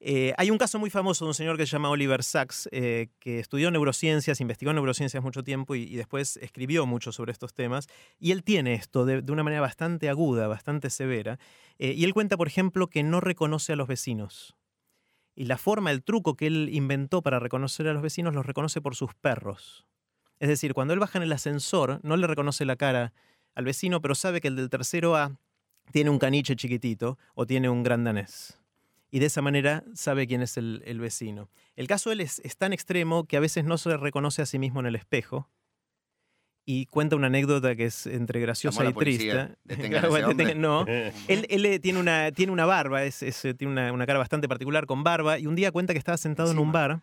[0.00, 3.08] Eh, hay un caso muy famoso de un señor que se llama Oliver Sacks, eh,
[3.18, 7.88] que estudió neurociencias, investigó neurociencias mucho tiempo y, y después escribió mucho sobre estos temas.
[8.18, 11.38] Y él tiene esto de, de una manera bastante aguda, bastante severa.
[11.78, 14.54] Eh, y él cuenta, por ejemplo, que no reconoce a los vecinos.
[15.36, 18.80] Y la forma, el truco que él inventó para reconocer a los vecinos los reconoce
[18.80, 19.86] por sus perros.
[20.40, 23.12] Es decir, cuando él baja en el ascensor, no le reconoce la cara
[23.54, 25.36] al vecino, pero sabe que el del tercero A
[25.92, 28.58] tiene un caniche chiquitito o tiene un gran danés.
[29.10, 31.48] Y de esa manera sabe quién es el, vecino.
[31.76, 34.46] El caso de él es, es tan extremo que a veces no se reconoce a
[34.46, 35.48] sí mismo en el espejo.
[36.68, 39.50] Y cuenta una anécdota que es entre graciosa y triste.
[40.56, 40.84] no,
[41.28, 44.18] él, él, eh, tiene, una, tiene una barba, es, es, eh, tiene una, una cara
[44.18, 47.00] bastante particular con barba, y un día cuenta que estaba sentado en un bar.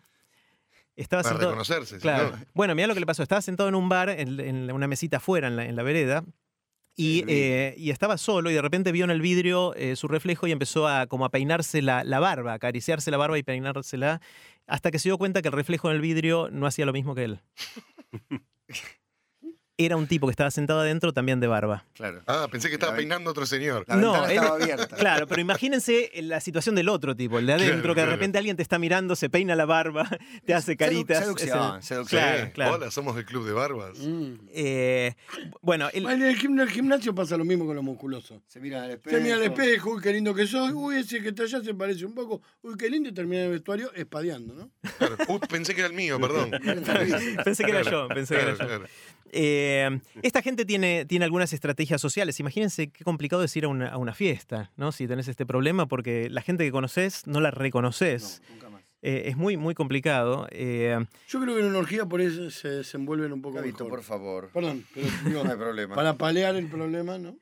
[0.96, 1.98] Estaba Para sentado, reconocerse.
[1.98, 2.30] Claro.
[2.36, 3.22] no- Bueno, mira lo que le pasó.
[3.22, 6.24] Estaba sentado en un bar, en, en una mesita afuera, en la, en la vereda,
[6.94, 10.46] y, eh, y estaba solo y de repente vio en el vidrio eh, su reflejo
[10.46, 14.20] y empezó a como a peinarse la, la barba, a acariciarse la barba y peinársela,
[14.68, 17.14] hasta que se dio cuenta que el reflejo en el vidrio no hacía lo mismo
[17.16, 17.40] que él.
[19.76, 21.84] Era un tipo que estaba sentado adentro también de barba.
[21.94, 22.22] Claro.
[22.28, 23.84] Ah, pensé que estaba La- peinando a otro señor.
[23.88, 24.94] La No, él- estaba abierta.
[24.96, 28.10] Claro, pero imagínense la situación del otro tipo, el de adentro, Claro, que de claro.
[28.12, 30.08] repente alguien te está mirando, se peina la barba,
[30.44, 31.24] te hace caritas.
[31.24, 32.20] Seducción, Es seducción.
[32.22, 32.52] Claro, Sí.
[32.52, 32.74] claro.
[32.74, 33.98] Hola, somos del club de barbas.
[33.98, 34.34] Mm.
[34.52, 35.14] Eh,
[35.60, 38.42] bueno, el- En el, el gimnasio pasa lo mismo con los musculosos.
[38.46, 39.16] Se mira al espejo.
[39.16, 41.74] Se mira al espejo, uy, qué lindo que soy, uy, ese que está allá se
[41.74, 44.70] parece un poco, uy, qué lindo y termina en el vestuario espadeando, ¿no?
[44.98, 45.16] Claro.
[45.26, 46.50] Uh, pensé que era el mío, perdón.
[47.44, 48.58] pensé que era yo, pensé que era yo.
[48.58, 48.84] claro.
[49.64, 52.38] Eh, esta gente tiene, tiene algunas estrategias sociales.
[52.40, 54.92] Imagínense qué complicado es ir a una, a una fiesta, ¿no?
[54.92, 58.42] Si tenés este problema, porque la gente que conoces no la reconoces.
[58.48, 58.82] No, nunca más.
[59.02, 60.46] Eh, es muy, muy complicado.
[60.50, 60.98] Eh,
[61.28, 63.98] Yo creo que en una orgía por eso se desenvuelven un poco Gabito, mejor.
[63.98, 64.50] por favor.
[64.52, 65.94] Perdón, pero digo, No hay problema.
[65.94, 67.36] para paliar el problema, ¿no?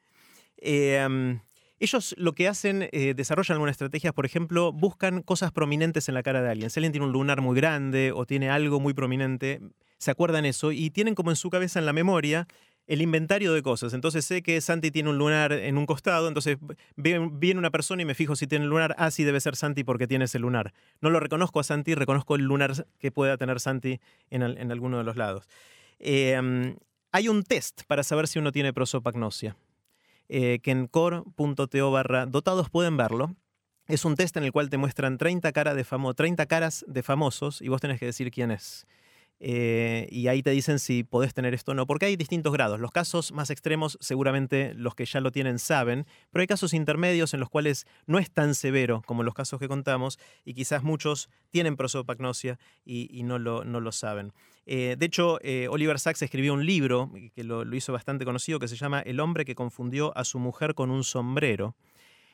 [0.59, 1.39] eh, um,
[1.81, 6.23] ellos lo que hacen, eh, desarrollan algunas estrategias, por ejemplo, buscan cosas prominentes en la
[6.23, 6.71] cara de alguien.
[6.71, 9.61] Si alguien tiene un lunar muy grande o tiene algo muy prominente,
[10.03, 12.49] se acuerdan eso y tienen como en su cabeza, en la memoria,
[12.89, 13.95] el inventario de cosas.
[13.95, 16.59] Entonces sé que Santi tiene un lunar en un costado, entonces
[16.97, 18.95] viene una persona y me fijo si tiene el lunar.
[18.99, 20.73] Ah, sí, debe ser Santi porque tiene ese lunar.
[21.01, 24.01] No lo reconozco a Santi, reconozco el lunar que pueda tener Santi
[24.31, 25.49] en, al- en alguno de los lados.
[26.01, 26.71] Mm,
[27.13, 29.57] hay un test para saber si uno tiene prosopagnosia,
[30.29, 33.37] eh, que en core.to barra dotados pueden verlo.
[33.87, 37.03] Es un test en el cual te muestran 30, cara de famo 30 caras de
[37.03, 38.87] famosos y vos tenés que decir quién es.
[39.45, 42.79] Eh, y ahí te dicen si podés tener esto o no, porque hay distintos grados.
[42.79, 47.35] Los casos más extremos, seguramente los que ya lo tienen saben, pero hay casos intermedios
[47.35, 51.29] en los cuales no es tan severo como los casos que contamos y quizás muchos
[51.51, 54.33] tienen prosopagnosia y, no, lo, no lo saben.
[54.65, 58.69] Eh, de hecho, eh, Oliver Sacks escribió un libro que lo hizo bastante conocido que
[58.69, 61.75] se llama El hombre que confundió a su mujer con un sombrero.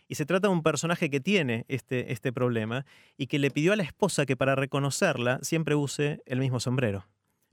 [0.09, 2.87] Y se trata de un personaje que tiene este, este problema
[3.19, 7.07] y que le pidió a la esposa que para reconocerla siempre use el mismo sombrero.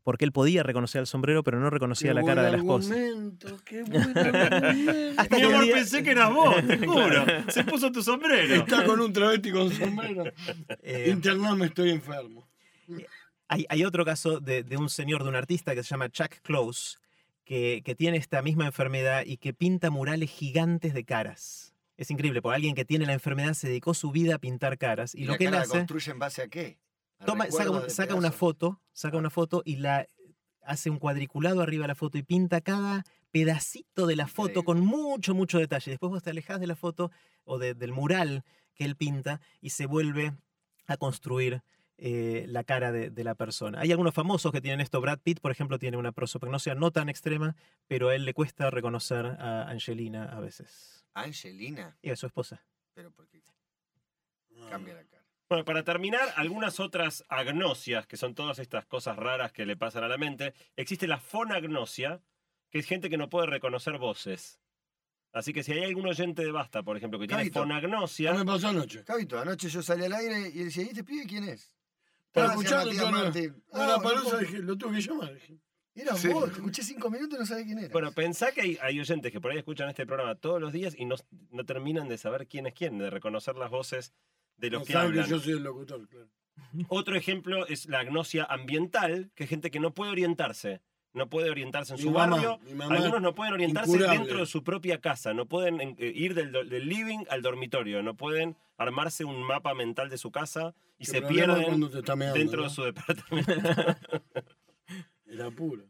[0.04, 2.94] Porque él podía reconocer el sombrero, pero no reconocía la cara de la esposa.
[2.94, 7.26] Argumento, qué buen Mi amor, día- pensé que eras vos, te juro.
[7.50, 8.54] Se puso tu sombrero.
[8.56, 10.26] Está con un travesti con sombrero.
[10.84, 12.48] Eh, Intername, estoy enfermo.
[13.48, 16.36] hay, hay otro caso de, de un señor, de un artista que se llama Chuck
[16.44, 16.98] Close,
[17.44, 21.74] que, que tiene esta misma enfermedad y que pinta murales gigantes de caras.
[21.98, 25.16] Es increíble, porque alguien que tiene la enfermedad se dedicó su vida a pintar caras.
[25.16, 25.70] Y, ¿Y lo la que él la hace...
[25.78, 26.80] construye en base a qué?
[27.20, 30.06] ¿A Toma, saca, una foto, saca una foto y la
[30.62, 34.66] hace un cuadriculado arriba de la foto y pinta cada pedacito de la foto Increíble.
[34.66, 35.92] con mucho, mucho detalle.
[35.92, 37.12] Después vos te alejás de la foto
[37.44, 38.44] o de- del mural
[38.74, 40.34] que él pinta y se vuelve
[40.88, 41.62] a construir
[41.98, 43.80] eh, la cara de, de la persona.
[43.80, 45.00] Hay algunos famosos que tienen esto.
[45.00, 47.56] Brad Pitt, por ejemplo, tiene una prosopagnosia no tan extrema,
[47.88, 51.05] pero a él le cuesta reconocer a Angelina a veces.
[51.16, 52.64] Angelina, Y a su esposa.
[52.94, 53.42] pero porque
[54.70, 55.24] cambia la cara.
[55.50, 60.04] Bueno, para terminar, algunas otras agnosias, que son todas estas cosas raras que le pasan
[60.04, 60.54] a la mente.
[60.76, 62.22] Existe la fonagnosia,
[62.70, 64.60] que es gente que no puede reconocer voces.
[65.32, 68.46] Así que si hay algún oyente de Basta, por ejemplo, que tiene fonagnosia, Ya me
[68.46, 69.04] pasó anoche.
[69.04, 71.72] Cabito, anoche yo salí al aire y él decía, ¿y este pibe quién es?
[72.34, 73.64] Ah, toda la- Martín.
[73.72, 75.34] No, Ah, no palusa, puedo- dije, lo tuve que llamar.
[75.34, 75.60] dije.
[75.96, 76.28] Era Sí.
[76.28, 77.90] vos, te escuché cinco minutos y no sabés quién era.
[77.90, 80.94] Bueno, pensá que hay, hay oyentes que por ahí escuchan este programa todos los días
[80.98, 81.16] y no,
[81.52, 84.14] no terminan de saber quién es quién, de reconocer las voces
[84.58, 85.30] de los No que saben que hablan.
[85.30, 86.28] yo soy el locutor, claro.
[86.90, 90.82] Otro ejemplo es la agnosia ambiental, que es gente que no puede orientarse.
[91.14, 92.60] No puede orientarse en Mi su mamá, barrio.
[92.90, 94.18] Algunos no pueden orientarse incurable.
[94.20, 95.34] dentro de su propia casa.
[95.34, 98.04] No pueden eh, ir del, del living al dormitorio.
[98.04, 101.88] No pueden armarse un mapa mental de su casa y se pierden meando,
[102.34, 102.64] dentro ¿no?
[102.64, 103.54] de su departamento.
[105.36, 105.84] Era puro.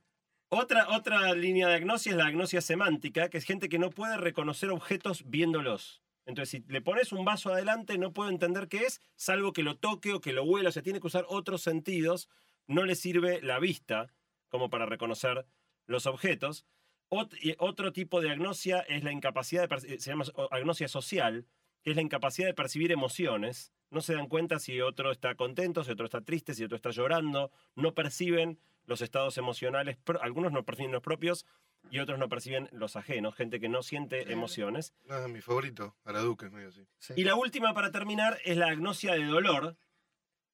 [0.50, 4.18] Otra, otra línea de agnosia es la agnosia semántica, que es gente que no puede
[4.18, 6.02] reconocer objetos viéndolos.
[6.26, 9.78] Entonces, si le pones un vaso adelante, no puede entender qué es, salvo que lo
[9.78, 10.70] toque o que lo huela.
[10.70, 12.30] O sea, tiene que usar otros sentidos.
[12.68, 14.14] No le sirve la vista
[14.50, 15.46] como para reconocer
[15.86, 16.66] los objetos.
[17.10, 20.00] Otro tipo de agnosia es la incapacidad de...
[20.00, 21.46] Se llama agnosia social,
[21.84, 23.72] que es la incapacidad de percibir emociones.
[23.92, 26.90] No se dan cuenta si otro está contento, si otro está triste, si otro está
[26.90, 27.52] llorando.
[27.76, 29.98] No perciben los estados emocionales.
[30.22, 31.46] Algunos no perciben los propios
[31.92, 33.36] y otros no perciben los ajenos.
[33.36, 34.94] Gente que no siente emociones.
[35.10, 36.86] Ah, mi favorito, a la Duque, es medio así.
[37.00, 37.14] Sí.
[37.18, 39.78] Y la última para terminar es la agnosia de dolor,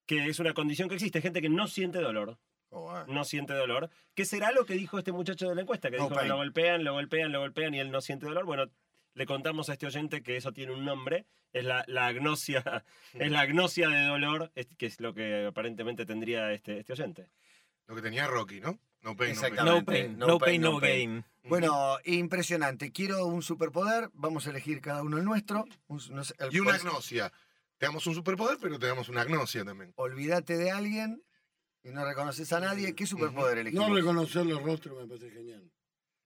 [0.06, 1.20] que es una condición que existe.
[1.20, 2.38] Gente que no siente dolor.
[2.70, 3.04] Oh, ah.
[3.06, 3.90] No siente dolor.
[4.14, 5.90] ¿Qué será lo que dijo este muchacho de la encuesta?
[5.90, 6.28] Que No dijo pain.
[6.28, 8.44] lo golpean, lo golpean, lo golpean y él no siente dolor.
[8.46, 8.70] Bueno,
[9.14, 11.26] le contamos a este oyente que eso tiene un nombre.
[11.52, 16.06] Es la, la agnosia, es la agnosia de dolor, es- que es lo que aparentemente
[16.06, 17.28] tendría este, este oyente.
[17.92, 18.78] Lo que tenía Rocky, ¿no?
[19.02, 19.54] No pain, no pain.
[19.64, 21.24] No pain, no, pain, no gain.
[21.44, 22.90] Bueno, impresionante.
[22.90, 24.08] Quiero un superpoder.
[24.14, 25.66] Vamos a elegir cada uno el nuestro.
[25.88, 27.30] Un- no sé, el- Y una agnosia.
[27.76, 29.92] Te damos un superpoder, pero te damos una agnosia también.
[29.96, 31.22] Olvídate de alguien
[31.82, 32.94] y no reconoces a nadie.
[32.94, 33.88] ¿Qué superpoder elegimos?
[33.90, 35.68] No reconocer los rostros me parece genial.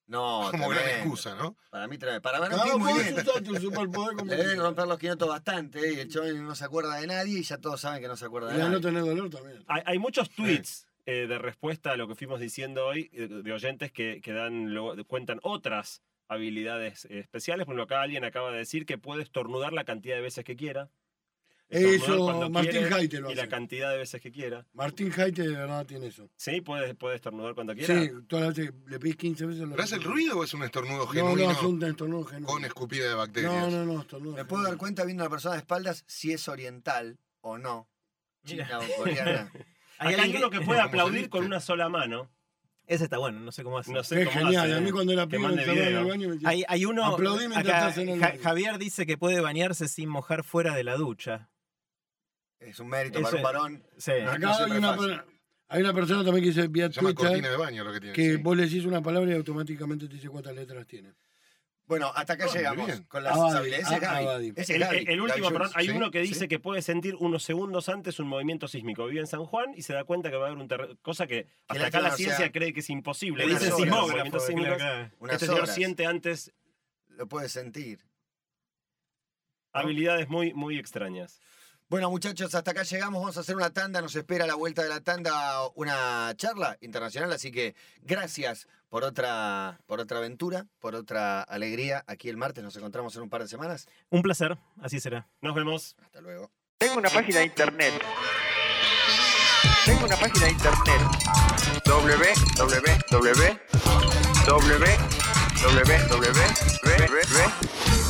[0.06, 1.02] No, Como gran tremendo.
[1.02, 1.56] excusa, ¿no?
[1.68, 2.22] Para mí, tremendo.
[2.22, 3.16] para Valentín, Cada muy bien.
[3.42, 5.94] tu superpoder como Le deben romper los 500 bastante, ¿eh?
[5.94, 8.26] y el chaval no se acuerda de nadie y ya todos saben que no se
[8.26, 8.82] acuerda Y de la no nadie.
[8.84, 9.64] tener dolor también.
[9.66, 13.52] Hay, hay muchos tweets eh, de respuesta a lo que fuimos diciendo hoy, eh, de
[13.52, 14.74] oyentes que, que dan,
[15.06, 17.64] cuentan otras habilidades eh, especiales.
[17.64, 20.56] Por ejemplo, acá alguien acaba de decir que puede estornudar la cantidad de veces que
[20.56, 20.90] quiera.
[21.68, 23.50] Eso, Martín Jaite lo Y la hace.
[23.50, 24.64] cantidad de veces que quiera.
[24.72, 26.30] Martín Jaite de verdad tiene eso.
[26.36, 28.02] Sí, puede, puede estornudar cuando quiera.
[28.02, 30.54] Sí, todas las veces le pedís 15 veces lo ¿Pero hace el ruido o es
[30.54, 32.46] un estornudo No, genuino no, es un estornudo genuino.
[32.46, 33.52] con escupida de bacterias?
[33.52, 36.32] No, no, no, estornudo Me puedo dar cuenta viendo a una persona de espaldas si
[36.32, 37.88] es oriental o no.
[38.44, 39.50] China o coreana.
[39.98, 42.30] Hay Acá alguien uno que- que puede ¿Cómo aplaudir con una sola mano.
[42.86, 43.92] Ese está bueno, no sé cómo hace.
[43.92, 44.64] No sé Es cómo genial.
[44.70, 47.04] hace, A mí cuando era pibe en el baño me decía, Hay, hay uno.
[47.04, 48.40] Aplaudí mientras acá, estás en el Ja- baño.
[48.44, 51.48] Javier dice que puede bañarse sin mojar fuera de la ducha.
[52.60, 53.82] Es un mérito Eso para un varón.
[53.98, 54.12] Sí.
[54.22, 55.24] No, acá, hay una,
[55.68, 57.98] Hay una persona también que dice vía Se llama cortina Twitter de baño lo que
[58.00, 58.14] tiene.
[58.14, 58.36] que sí.
[58.36, 61.12] vos le decís una palabra y automáticamente te dice cuántas letras tiene.
[61.86, 63.86] Bueno, hasta acá Ah, muy llegamos con las habilidades.
[63.86, 64.00] Es ah, El,
[64.80, 64.98] Gaby.
[64.98, 66.28] el- el último, perdón, hay Sí, uno que sí.
[66.32, 69.06] dice que puede sentir unos segundos antes un movimiento sísmico.
[69.06, 71.28] Vive en San Juan y se da cuenta que va a haber un terremoto, cosa
[71.28, 73.44] que hasta la acá la sea, ciencia cree que es imposible.
[73.46, 74.36] unas Dicen sismógrafo,
[75.30, 76.52] Este señor siente antes
[77.08, 78.04] Lo puedes sentir.
[79.72, 81.40] habilidades muy, muy extrañas.
[81.88, 83.20] Bueno, muchachos, hasta acá llegamos.
[83.20, 84.00] Vamos a hacer una tanda.
[84.00, 87.32] Nos espera a la vuelta de la tanda una charla internacional.
[87.32, 92.04] Así que gracias por otra, por otra aventura, por otra alegría.
[92.06, 93.88] Aquí el martes nos encontramos en un par de semanas.
[94.10, 95.28] Un placer, así será.
[95.40, 95.96] Nos vemos.
[96.02, 96.50] Hasta luego.
[96.78, 97.92] Tengo una página de internet.
[99.84, 101.00] Tengo una página de internet.
[101.86, 103.66] www.
[104.46, 105.26] www.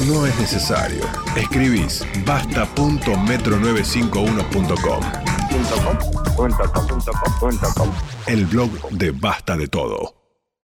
[0.07, 1.05] No es necesario.
[1.37, 5.03] Escribís basta.metro951.com.
[8.27, 10.26] El blog de Basta de Todo.